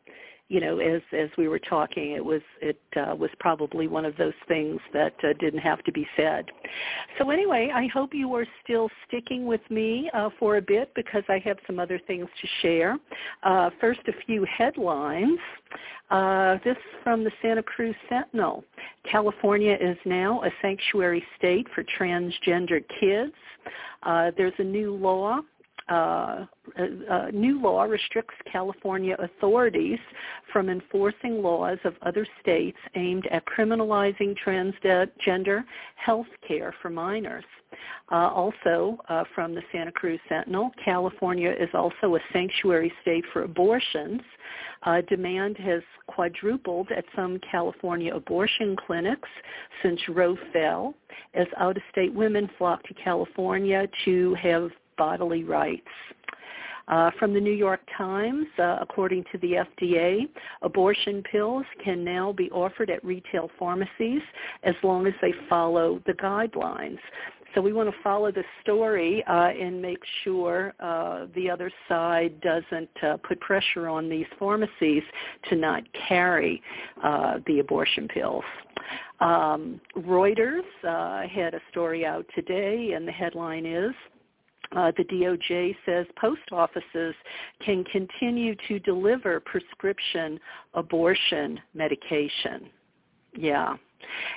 [0.53, 4.15] you know, as as we were talking, it was it uh, was probably one of
[4.19, 6.45] those things that uh, didn't have to be said.
[7.19, 11.23] So anyway, I hope you are still sticking with me uh, for a bit because
[11.31, 12.99] I have some other things to share.
[13.43, 15.39] Uh, first, a few headlines.
[16.11, 18.63] Uh, this from the Santa Cruz Sentinel.
[19.11, 23.33] California is now a sanctuary state for transgender kids.
[24.03, 25.41] Uh, there's a new law
[25.89, 26.45] uh,
[26.77, 29.99] a, new law restricts California authorities
[30.53, 35.65] from enforcing laws of other states aimed at criminalizing transgender
[35.97, 37.45] health care for minors.
[38.11, 43.45] Uh, also, uh, from the Santa Cruz Sentinel, California is also a sanctuary state for
[43.45, 44.21] abortions.
[44.83, 49.29] Uh, demand has quadrupled at some California abortion clinics
[49.83, 50.95] since Roe fell,
[51.35, 54.71] as out-of-state women flock to California to have
[55.03, 55.95] bodily rights.
[56.87, 60.29] Uh, from the New York Times, uh, according to the FDA,
[60.63, 64.23] abortion pills can now be offered at retail pharmacies
[64.63, 66.99] as long as they follow the guidelines.
[67.53, 72.41] So we want to follow the story uh, and make sure uh, the other side
[72.41, 75.03] doesn't uh, put pressure on these pharmacies
[75.51, 76.63] to not carry
[77.03, 78.45] uh, the abortion pills.
[79.21, 83.95] Um, Reuters had a story out today, and the headline is
[84.77, 87.15] uh, the DOJ says post offices
[87.65, 90.39] can continue to deliver prescription
[90.75, 92.69] abortion medication.
[93.37, 93.77] Yeah.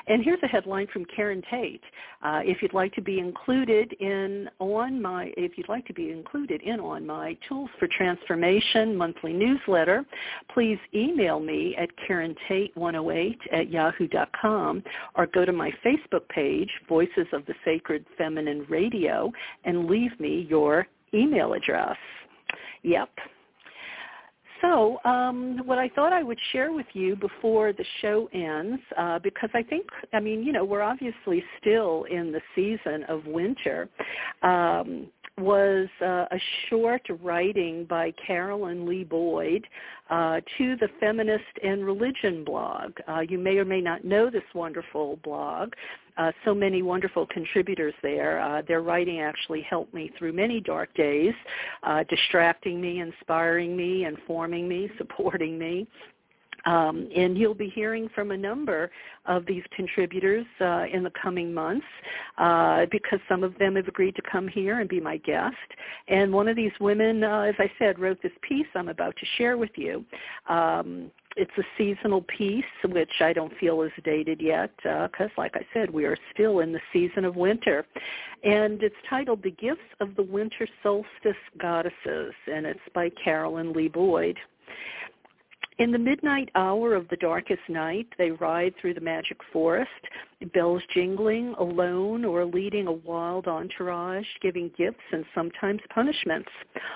[0.07, 1.81] And here's a headline from Karen Tate.
[2.23, 6.11] Uh, if you'd like to be included in on my if you'd like to be
[6.11, 10.05] included in on my Tools for Transformation monthly newsletter,
[10.53, 14.83] please email me at karentate108 at yahoo.com
[15.15, 19.31] or go to my Facebook page, Voices of the Sacred Feminine Radio,
[19.63, 21.97] and leave me your email address.
[22.83, 23.09] Yep,
[24.65, 29.19] so um, what I thought I would share with you before the show ends, uh,
[29.19, 33.89] because I think, I mean, you know, we're obviously still in the season of winter,
[34.41, 35.07] um,
[35.37, 39.67] was uh, a short writing by Carolyn Lee Boyd
[40.09, 42.93] uh, to the Feminist and Religion blog.
[43.07, 45.73] Uh, you may or may not know this wonderful blog.
[46.17, 48.39] Uh, so many wonderful contributors there.
[48.39, 51.33] Uh, their writing actually helped me through many dark days,
[51.83, 55.85] uh, distracting me, inspiring me, informing me, supporting me.
[56.65, 58.89] Um, and you'll be hearing from a number
[59.25, 61.85] of these contributors uh, in the coming months
[62.37, 65.55] uh, because some of them have agreed to come here and be my guest.
[66.07, 69.25] And one of these women, uh, as I said, wrote this piece I'm about to
[69.37, 70.03] share with you.
[70.49, 75.55] Um, it's a seasonal piece, which I don't feel is dated yet, because, uh, like
[75.55, 77.85] I said, we are still in the season of winter.
[78.43, 83.89] And it's titled The Gifts of the Winter Solstice Goddesses, and it's by Carolyn Lee
[83.89, 84.37] Boyd.
[85.77, 89.89] In the midnight hour of the darkest night, they ride through the magic forest,
[90.53, 96.47] bells jingling, alone or leading a wild entourage, giving gifts and sometimes punishments.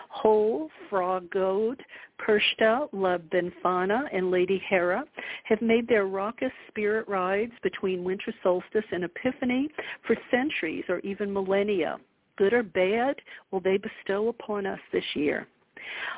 [0.07, 1.83] Holle, Frau Gode,
[2.19, 5.03] Perchta, La Befana, and Lady Hera
[5.43, 9.67] have made their raucous spirit rides between winter solstice and epiphany
[10.07, 11.97] for centuries or even millennia.
[12.37, 13.17] Good or bad,
[13.51, 15.47] will they bestow upon us this year?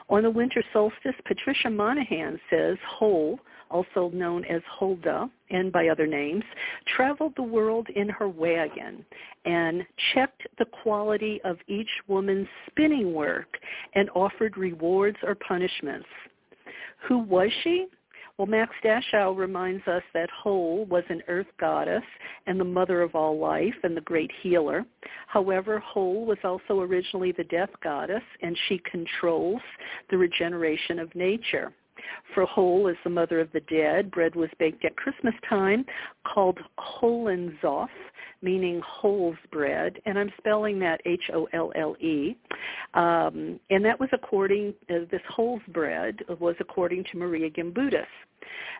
[0.10, 3.40] On the winter solstice, Patricia Monaghan says Holle,
[3.70, 6.44] also known as Hulda and by other names,
[6.96, 9.06] traveled the world in her wagon
[9.46, 13.58] and checked the quality of each woman's spinning work
[13.96, 16.08] and offered rewards or punishments.
[17.08, 17.88] Who was she?
[18.42, 22.02] Well, Max Dashu reminds us that Holle was an earth goddess
[22.48, 24.84] and the mother of all life and the great healer.
[25.28, 29.62] However, Holle was also originally the death goddess, and she controls
[30.10, 31.72] the regeneration of nature.
[32.34, 34.12] For Holle is the mother of the dead.
[34.12, 35.86] Bread was baked at Christmas time
[36.26, 37.90] called Hollenzopf,
[38.42, 42.38] meaning Holle's bread, and I'm spelling that H-O-L-L-E.
[42.94, 48.06] Um, and that was according, uh, this Holle's bread was according to Maria Gimbutas.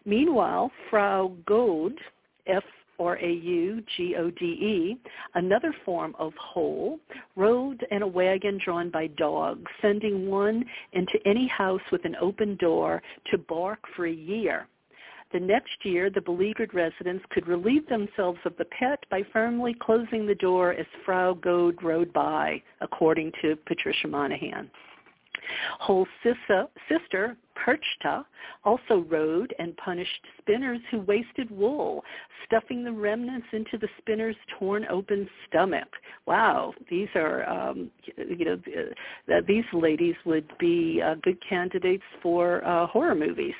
[0.06, 2.00] Meanwhile, Frau Gode,
[2.48, 2.64] F
[3.02, 4.98] R-A-U-G-O-D-E,
[5.36, 7.00] another form of Holle,
[7.36, 12.56] rode in a wagon drawn by dogs, sending one into any house with an open
[12.58, 14.68] door to bark for a year.
[15.34, 20.28] The next year, the beleaguered residents could relieve themselves of the pet by firmly closing
[20.28, 24.70] the door as Frau Gode rode by, according to Patricia Monaghan.
[25.80, 28.26] Holle's sister, Perchta,
[28.64, 32.04] also rode and punished spinners who wasted wool,
[32.46, 35.90] stuffing the remnants into the spinner's torn open stomach.
[36.26, 38.62] Wow, these are, um, you know,
[39.34, 43.56] uh, these ladies would be uh, good candidates for uh, horror movies.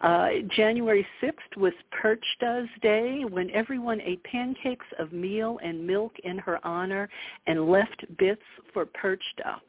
[0.00, 6.38] Uh, January 6th was Perchta's Day when everyone ate pancakes of meal and milk in
[6.38, 7.08] her honor
[7.46, 8.42] and left bits
[8.72, 9.60] for Perchta.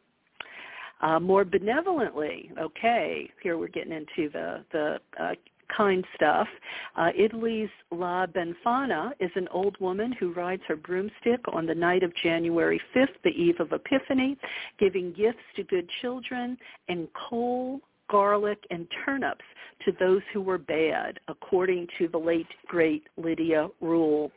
[1.02, 5.34] Uh, more benevolently, okay, here we're getting into the, the uh,
[5.76, 6.47] kind stuff.
[6.95, 12.04] Uh, Italy's La Befana is an old woman who rides her broomstick on the night
[12.04, 14.38] of January 5th, the eve of Epiphany,
[14.78, 17.80] giving gifts to good children and coal,
[18.10, 19.45] garlic, and turnips
[19.86, 24.32] to those who were bad, according to the late, great Lydia Ruyle.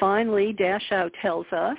[0.00, 1.76] Finally, Dashu tells us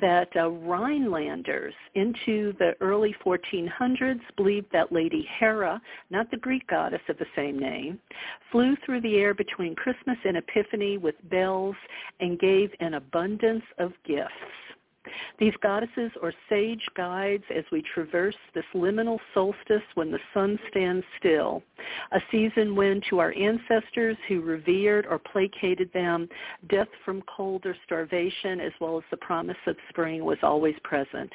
[0.00, 7.00] that uh, Rhinelanders into the early 1400s believed that Lady Hera, not the Greek goddess
[7.08, 8.00] of the same name,
[8.50, 11.76] flew through the air between Christmas and Epiphany with bells
[12.20, 14.32] and gave an abundance of gifts.
[15.38, 21.04] These goddesses are sage guides as we traverse this liminal solstice when the sun stands
[21.18, 21.62] still,
[22.12, 26.28] a season when to our ancestors who revered or placated them,
[26.68, 31.30] death from cold or starvation as well as the promise of spring was always present.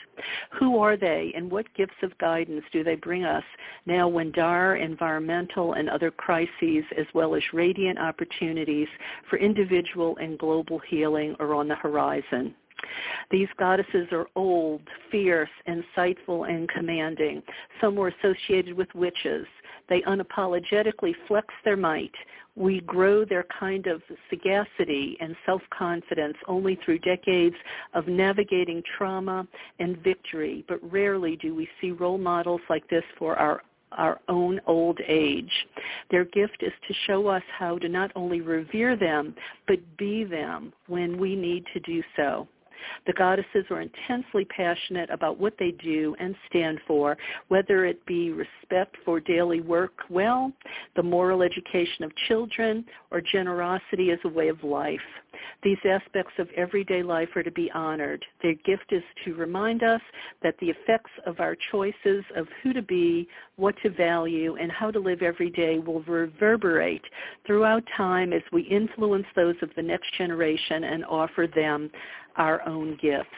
[0.59, 3.43] Who are they and what gifts of guidance do they bring us
[3.85, 8.87] now when dire environmental and other crises as well as radiant opportunities
[9.29, 12.55] for individual and global healing are on the horizon?
[13.31, 17.43] These goddesses are old, fierce, insightful, and commanding.
[17.79, 19.45] Some were associated with witches.
[19.87, 22.13] They unapologetically flex their might.
[22.55, 27.55] We grow their kind of sagacity and self-confidence only through decades
[27.93, 29.47] of navigating trauma
[29.79, 33.61] and victory, but rarely do we see role models like this for our
[33.93, 35.51] our own old age.
[36.11, 39.33] Their gift is to show us how to not only revere them,
[39.67, 42.47] but be them when we need to do so.
[43.07, 48.31] The goddesses are intensely passionate about what they do and stand for, whether it be
[48.31, 50.51] respect for daily work well,
[50.95, 54.99] the moral education of children, or generosity as a way of life.
[55.63, 58.25] These aspects of everyday life are to be honored.
[58.41, 60.01] Their gift is to remind us
[60.41, 64.91] that the effects of our choices of who to be, what to value, and how
[64.91, 67.03] to live every day will reverberate
[67.45, 71.91] throughout time as we influence those of the next generation and offer them
[72.39, 73.29] our own gifts.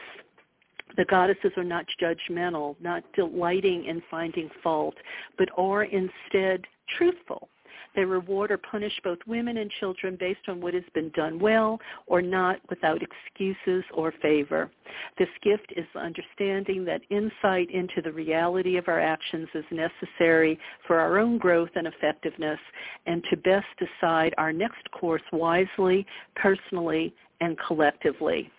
[0.98, 4.96] The goddesses are not judgmental, not delighting in finding fault,
[5.38, 6.66] but are instead
[6.98, 7.50] truthful
[7.96, 11.80] They reward or punish both women and children based on what has been done well
[12.08, 14.70] or not without excuses or favor.
[15.18, 20.58] This gift is the understanding that insight into the reality of our actions is necessary
[20.88, 22.60] for our own growth and effectiveness
[23.06, 26.06] and to best decide our next course wisely,
[26.36, 28.52] personally, and collectively.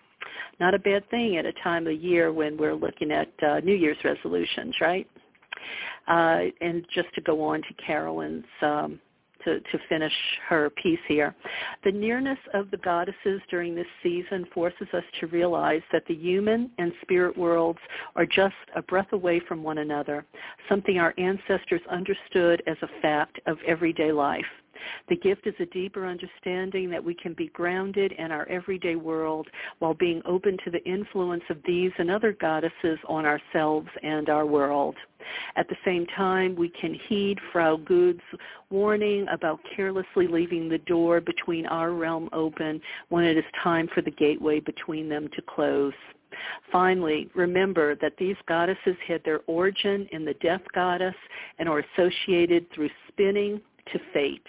[0.59, 3.75] Not a bad thing at a time of year when we're looking at uh, New
[3.75, 5.07] Year's resolutions, right?
[6.07, 8.99] Uh, and just to go on to Carolyn's um,
[9.45, 10.13] to, to finish
[10.47, 11.35] her piece here.
[11.83, 16.71] The nearness of the goddesses during this season forces us to realize that the human
[16.77, 17.79] and spirit worlds
[18.15, 20.25] are just a breath away from one another,
[20.69, 24.45] something our ancestors understood as a fact of everyday life.
[25.09, 29.47] The gift is a deeper understanding that we can be grounded in our everyday world
[29.79, 34.45] while being open to the influence of these and other goddesses on ourselves and our
[34.45, 34.95] world.
[35.55, 38.19] At the same time, we can heed Frau Gode's
[38.69, 44.01] warning about carelessly leaving the door between our realm open when it is time for
[44.01, 45.93] the gateway between them to close.
[46.71, 51.15] Finally, remember that these goddesses had their origin in the death goddess
[51.59, 53.61] and are associated through spinning,
[53.91, 54.45] to fate.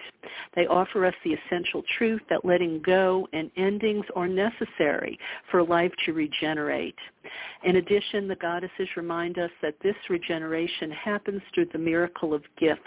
[0.55, 5.19] They offer us the essential truth that letting go and endings are necessary
[5.51, 6.97] for life to regenerate.
[7.65, 12.83] In addition, the goddesses remind us that this regeneration happens through the miracle of gifts,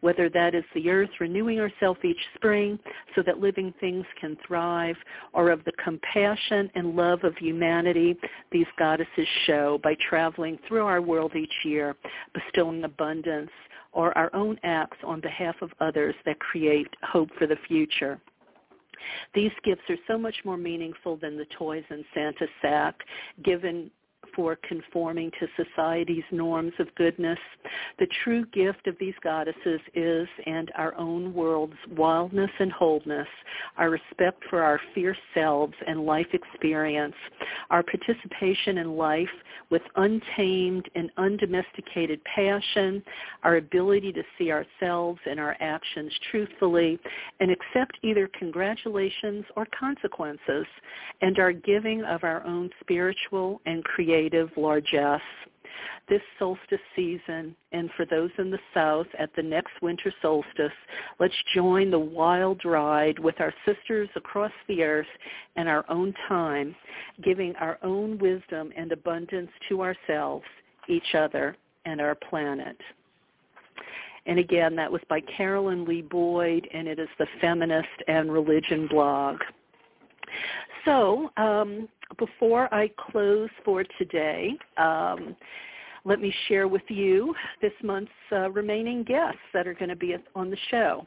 [0.00, 2.78] whether that is the earth renewing herself each spring
[3.14, 4.96] so that living things can thrive,
[5.32, 8.16] or of the compassion and love of humanity
[8.50, 11.94] these goddesses show by traveling through our world each year,
[12.34, 13.50] bestowing abundance,
[13.96, 18.20] or our own acts on behalf of others that create hope for the future.
[19.34, 22.94] These gifts are so much more meaningful than the toys in Santa's sack
[23.42, 23.90] given
[24.36, 27.38] for conforming to society's norms of goodness.
[27.98, 33.26] The true gift of these goddesses is, and our own world's wildness and wholeness,
[33.78, 37.14] our respect for our fierce selves and life experience,
[37.70, 39.28] our participation in life
[39.70, 43.02] with untamed and undomesticated passion,
[43.42, 46.98] our ability to see ourselves and our actions truthfully
[47.40, 50.66] and accept either congratulations or consequences,
[51.22, 54.25] and our giving of our own spiritual and creative
[54.56, 55.20] largesse
[56.08, 60.72] this solstice season and for those in the south at the next winter solstice,
[61.18, 65.06] let's join the wild ride with our sisters across the earth
[65.56, 66.74] and our own time,
[67.24, 70.44] giving our own wisdom and abundance to ourselves,
[70.88, 72.76] each other, and our planet.
[74.26, 78.88] And again, that was by Carolyn Lee Boyd, and it is the Feminist and Religion
[78.88, 79.40] blog.
[80.84, 81.88] So um,
[82.18, 85.36] before I close for today, um,
[86.04, 90.14] let me share with you this month's uh, remaining guests that are going to be
[90.34, 91.06] on the show.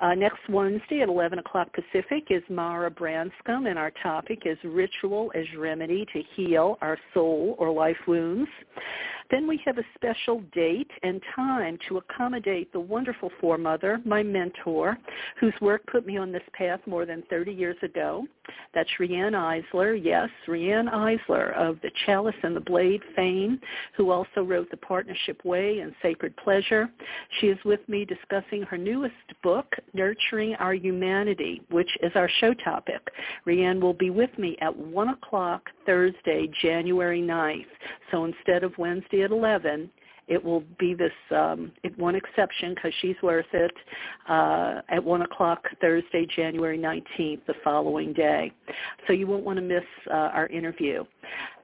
[0.00, 5.32] Uh, next Wednesday at 11 o'clock Pacific is Mara Branscombe, and our topic is Ritual
[5.34, 8.48] as Remedy to Heal Our Soul or Life Wounds.
[9.30, 14.98] Then we have a special date and time to accommodate the wonderful foremother, my mentor,
[15.40, 18.26] whose work put me on this path more than 30 years ago.
[18.74, 23.58] That's Riane Eisler, yes, Riane Eisler of the Chalice and the Blade fame,
[23.96, 26.90] who also wrote The Partnership Way and Sacred Pleasure.
[27.40, 32.54] She is with me discussing her newest book, Nurturing Our Humanity, which is our show
[32.54, 33.00] topic.
[33.44, 37.66] Riane will be with me at 1 o'clock Thursday, January 9th.
[38.10, 39.90] So instead of Wednesday at 11,
[40.26, 43.72] it will be this um, one exception because she's worth it
[44.28, 48.50] uh, at 1 o'clock Thursday, January 19th, the following day.
[49.06, 51.04] So you won't want to miss uh, our interview.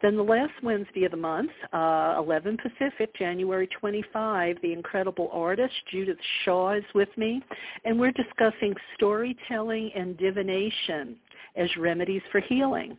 [0.02, 5.74] Then the last Wednesday of the month, uh, 11 Pacific, January 25, the incredible artist
[5.90, 7.42] Judith Shaw is with me,
[7.84, 11.16] and we're discussing storytelling and divination
[11.56, 12.96] as remedies for healing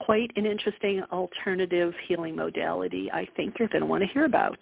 [0.00, 4.58] quite an interesting alternative healing modality I think you're going to want to hear about.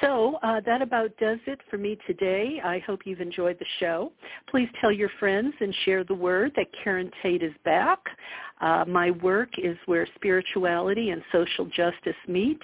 [0.00, 2.60] So uh, that about does it for me today.
[2.64, 4.12] I hope you've enjoyed the show.
[4.48, 7.98] Please tell your friends and share the word that Karen Tate is back.
[8.60, 12.60] Uh, my work is where spirituality and social justice meet.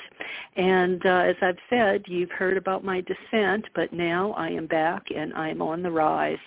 [0.57, 5.05] And uh, as I've said, you've heard about my descent, but now I am back
[5.15, 6.39] and I am on the rise.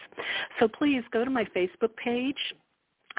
[0.60, 2.38] So please go to my Facebook page,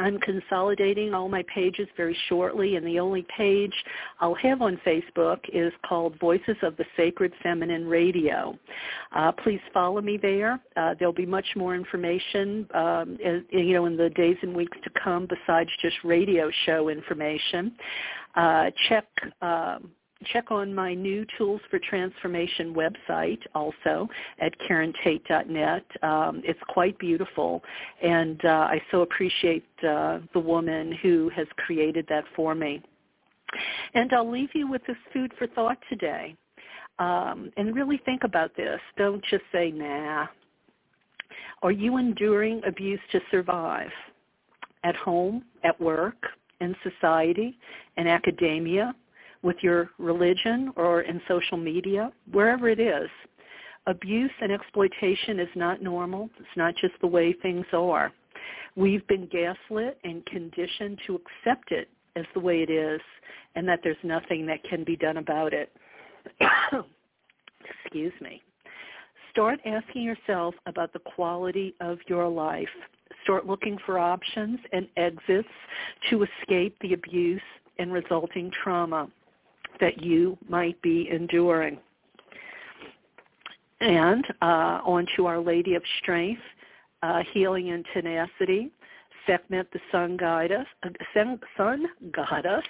[0.00, 3.74] I'm consolidating all my pages very shortly, and the only page
[4.18, 8.58] I'll have on Facebook is called Voices of the Sacred Feminine Radio.
[9.14, 10.58] Uh, please follow me there.
[10.74, 13.18] Uh, there'll be much more information, um,
[13.50, 17.72] you know, in the days and weeks to come besides just radio show information.
[18.34, 19.06] Uh, check.
[19.42, 19.90] Um,
[20.26, 24.08] check on my new Tools for Transformation website also
[24.40, 25.84] at KarenTate.net.
[26.02, 27.62] Um, it's quite beautiful,
[28.02, 32.82] and uh, I so appreciate uh, the woman who has created that for me.
[33.94, 36.36] And I'll leave you with this food for thought today.
[36.98, 38.78] Um, and really think about this.
[38.96, 40.26] Don't just say, nah.
[41.62, 43.90] Are you enduring abuse to survive?
[44.84, 46.16] At home, at work,
[46.60, 47.58] in society,
[47.96, 48.94] in academia,
[49.42, 53.08] with your religion or in social media, wherever it is.
[53.86, 56.28] Abuse and exploitation is not normal.
[56.38, 58.12] It's not just the way things are.
[58.76, 63.00] We've been gaslit and conditioned to accept it as the way it is
[63.54, 65.72] and that there's nothing that can be done about it.
[67.84, 68.42] Excuse me.
[69.32, 72.68] Start asking yourself about the quality of your life.
[73.24, 75.48] Start looking for options and exits
[76.10, 77.40] to escape the abuse
[77.78, 79.08] and resulting trauma
[79.80, 81.78] that you might be enduring.
[83.80, 86.42] And uh, on to Our Lady of Strength,
[87.02, 88.70] uh, Healing and Tenacity.
[89.26, 90.88] Sekhmet, the Sun Goddess, uh,
[91.56, 92.64] Sun Goddess,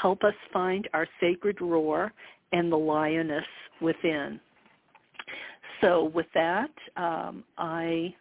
[0.00, 2.12] help us find our sacred roar
[2.52, 3.44] and the lioness
[3.80, 4.40] within.
[5.80, 8.14] So with that, um, I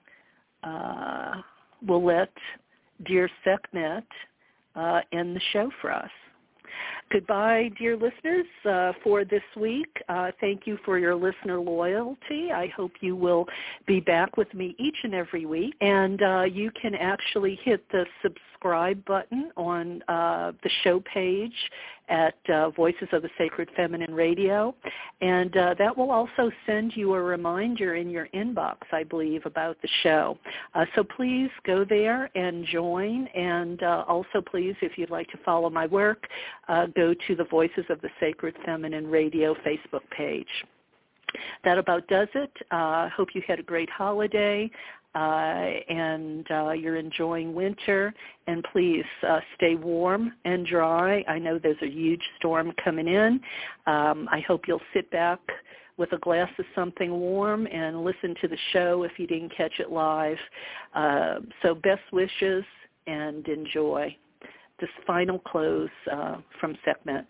[0.63, 1.41] uh,
[1.87, 2.31] will let
[3.05, 4.03] dear Sekhmet
[4.75, 6.09] uh, end the show for us.
[7.11, 9.95] Goodbye, dear listeners, uh, for this week.
[10.09, 12.51] Uh, thank you for your listener loyalty.
[12.51, 13.45] I hope you will
[13.85, 15.75] be back with me each and every week.
[15.81, 18.54] And uh, you can actually hit the subscribe
[19.05, 21.53] button on uh, the show page
[22.09, 24.75] at uh, Voices of the Sacred Feminine Radio.
[25.21, 29.77] And uh, that will also send you a reminder in your inbox, I believe, about
[29.81, 30.37] the show.
[30.73, 33.27] Uh, so please go there and join.
[33.27, 36.27] And uh, also please, if you'd like to follow my work,
[36.67, 40.47] uh, go to the Voices of the Sacred Feminine Radio Facebook page.
[41.63, 42.51] That about does it.
[42.71, 44.71] I uh, hope you had a great holiday
[45.15, 48.13] uh, and uh, you're enjoying winter.
[48.47, 51.23] And please uh, stay warm and dry.
[51.27, 53.39] I know there's a huge storm coming in.
[53.87, 55.39] Um, I hope you'll sit back
[55.97, 59.79] with a glass of something warm and listen to the show if you didn't catch
[59.79, 60.37] it live.
[60.93, 62.65] Uh, so best wishes
[63.07, 64.15] and enjoy.
[64.81, 67.25] This final close uh, from Sekhmet.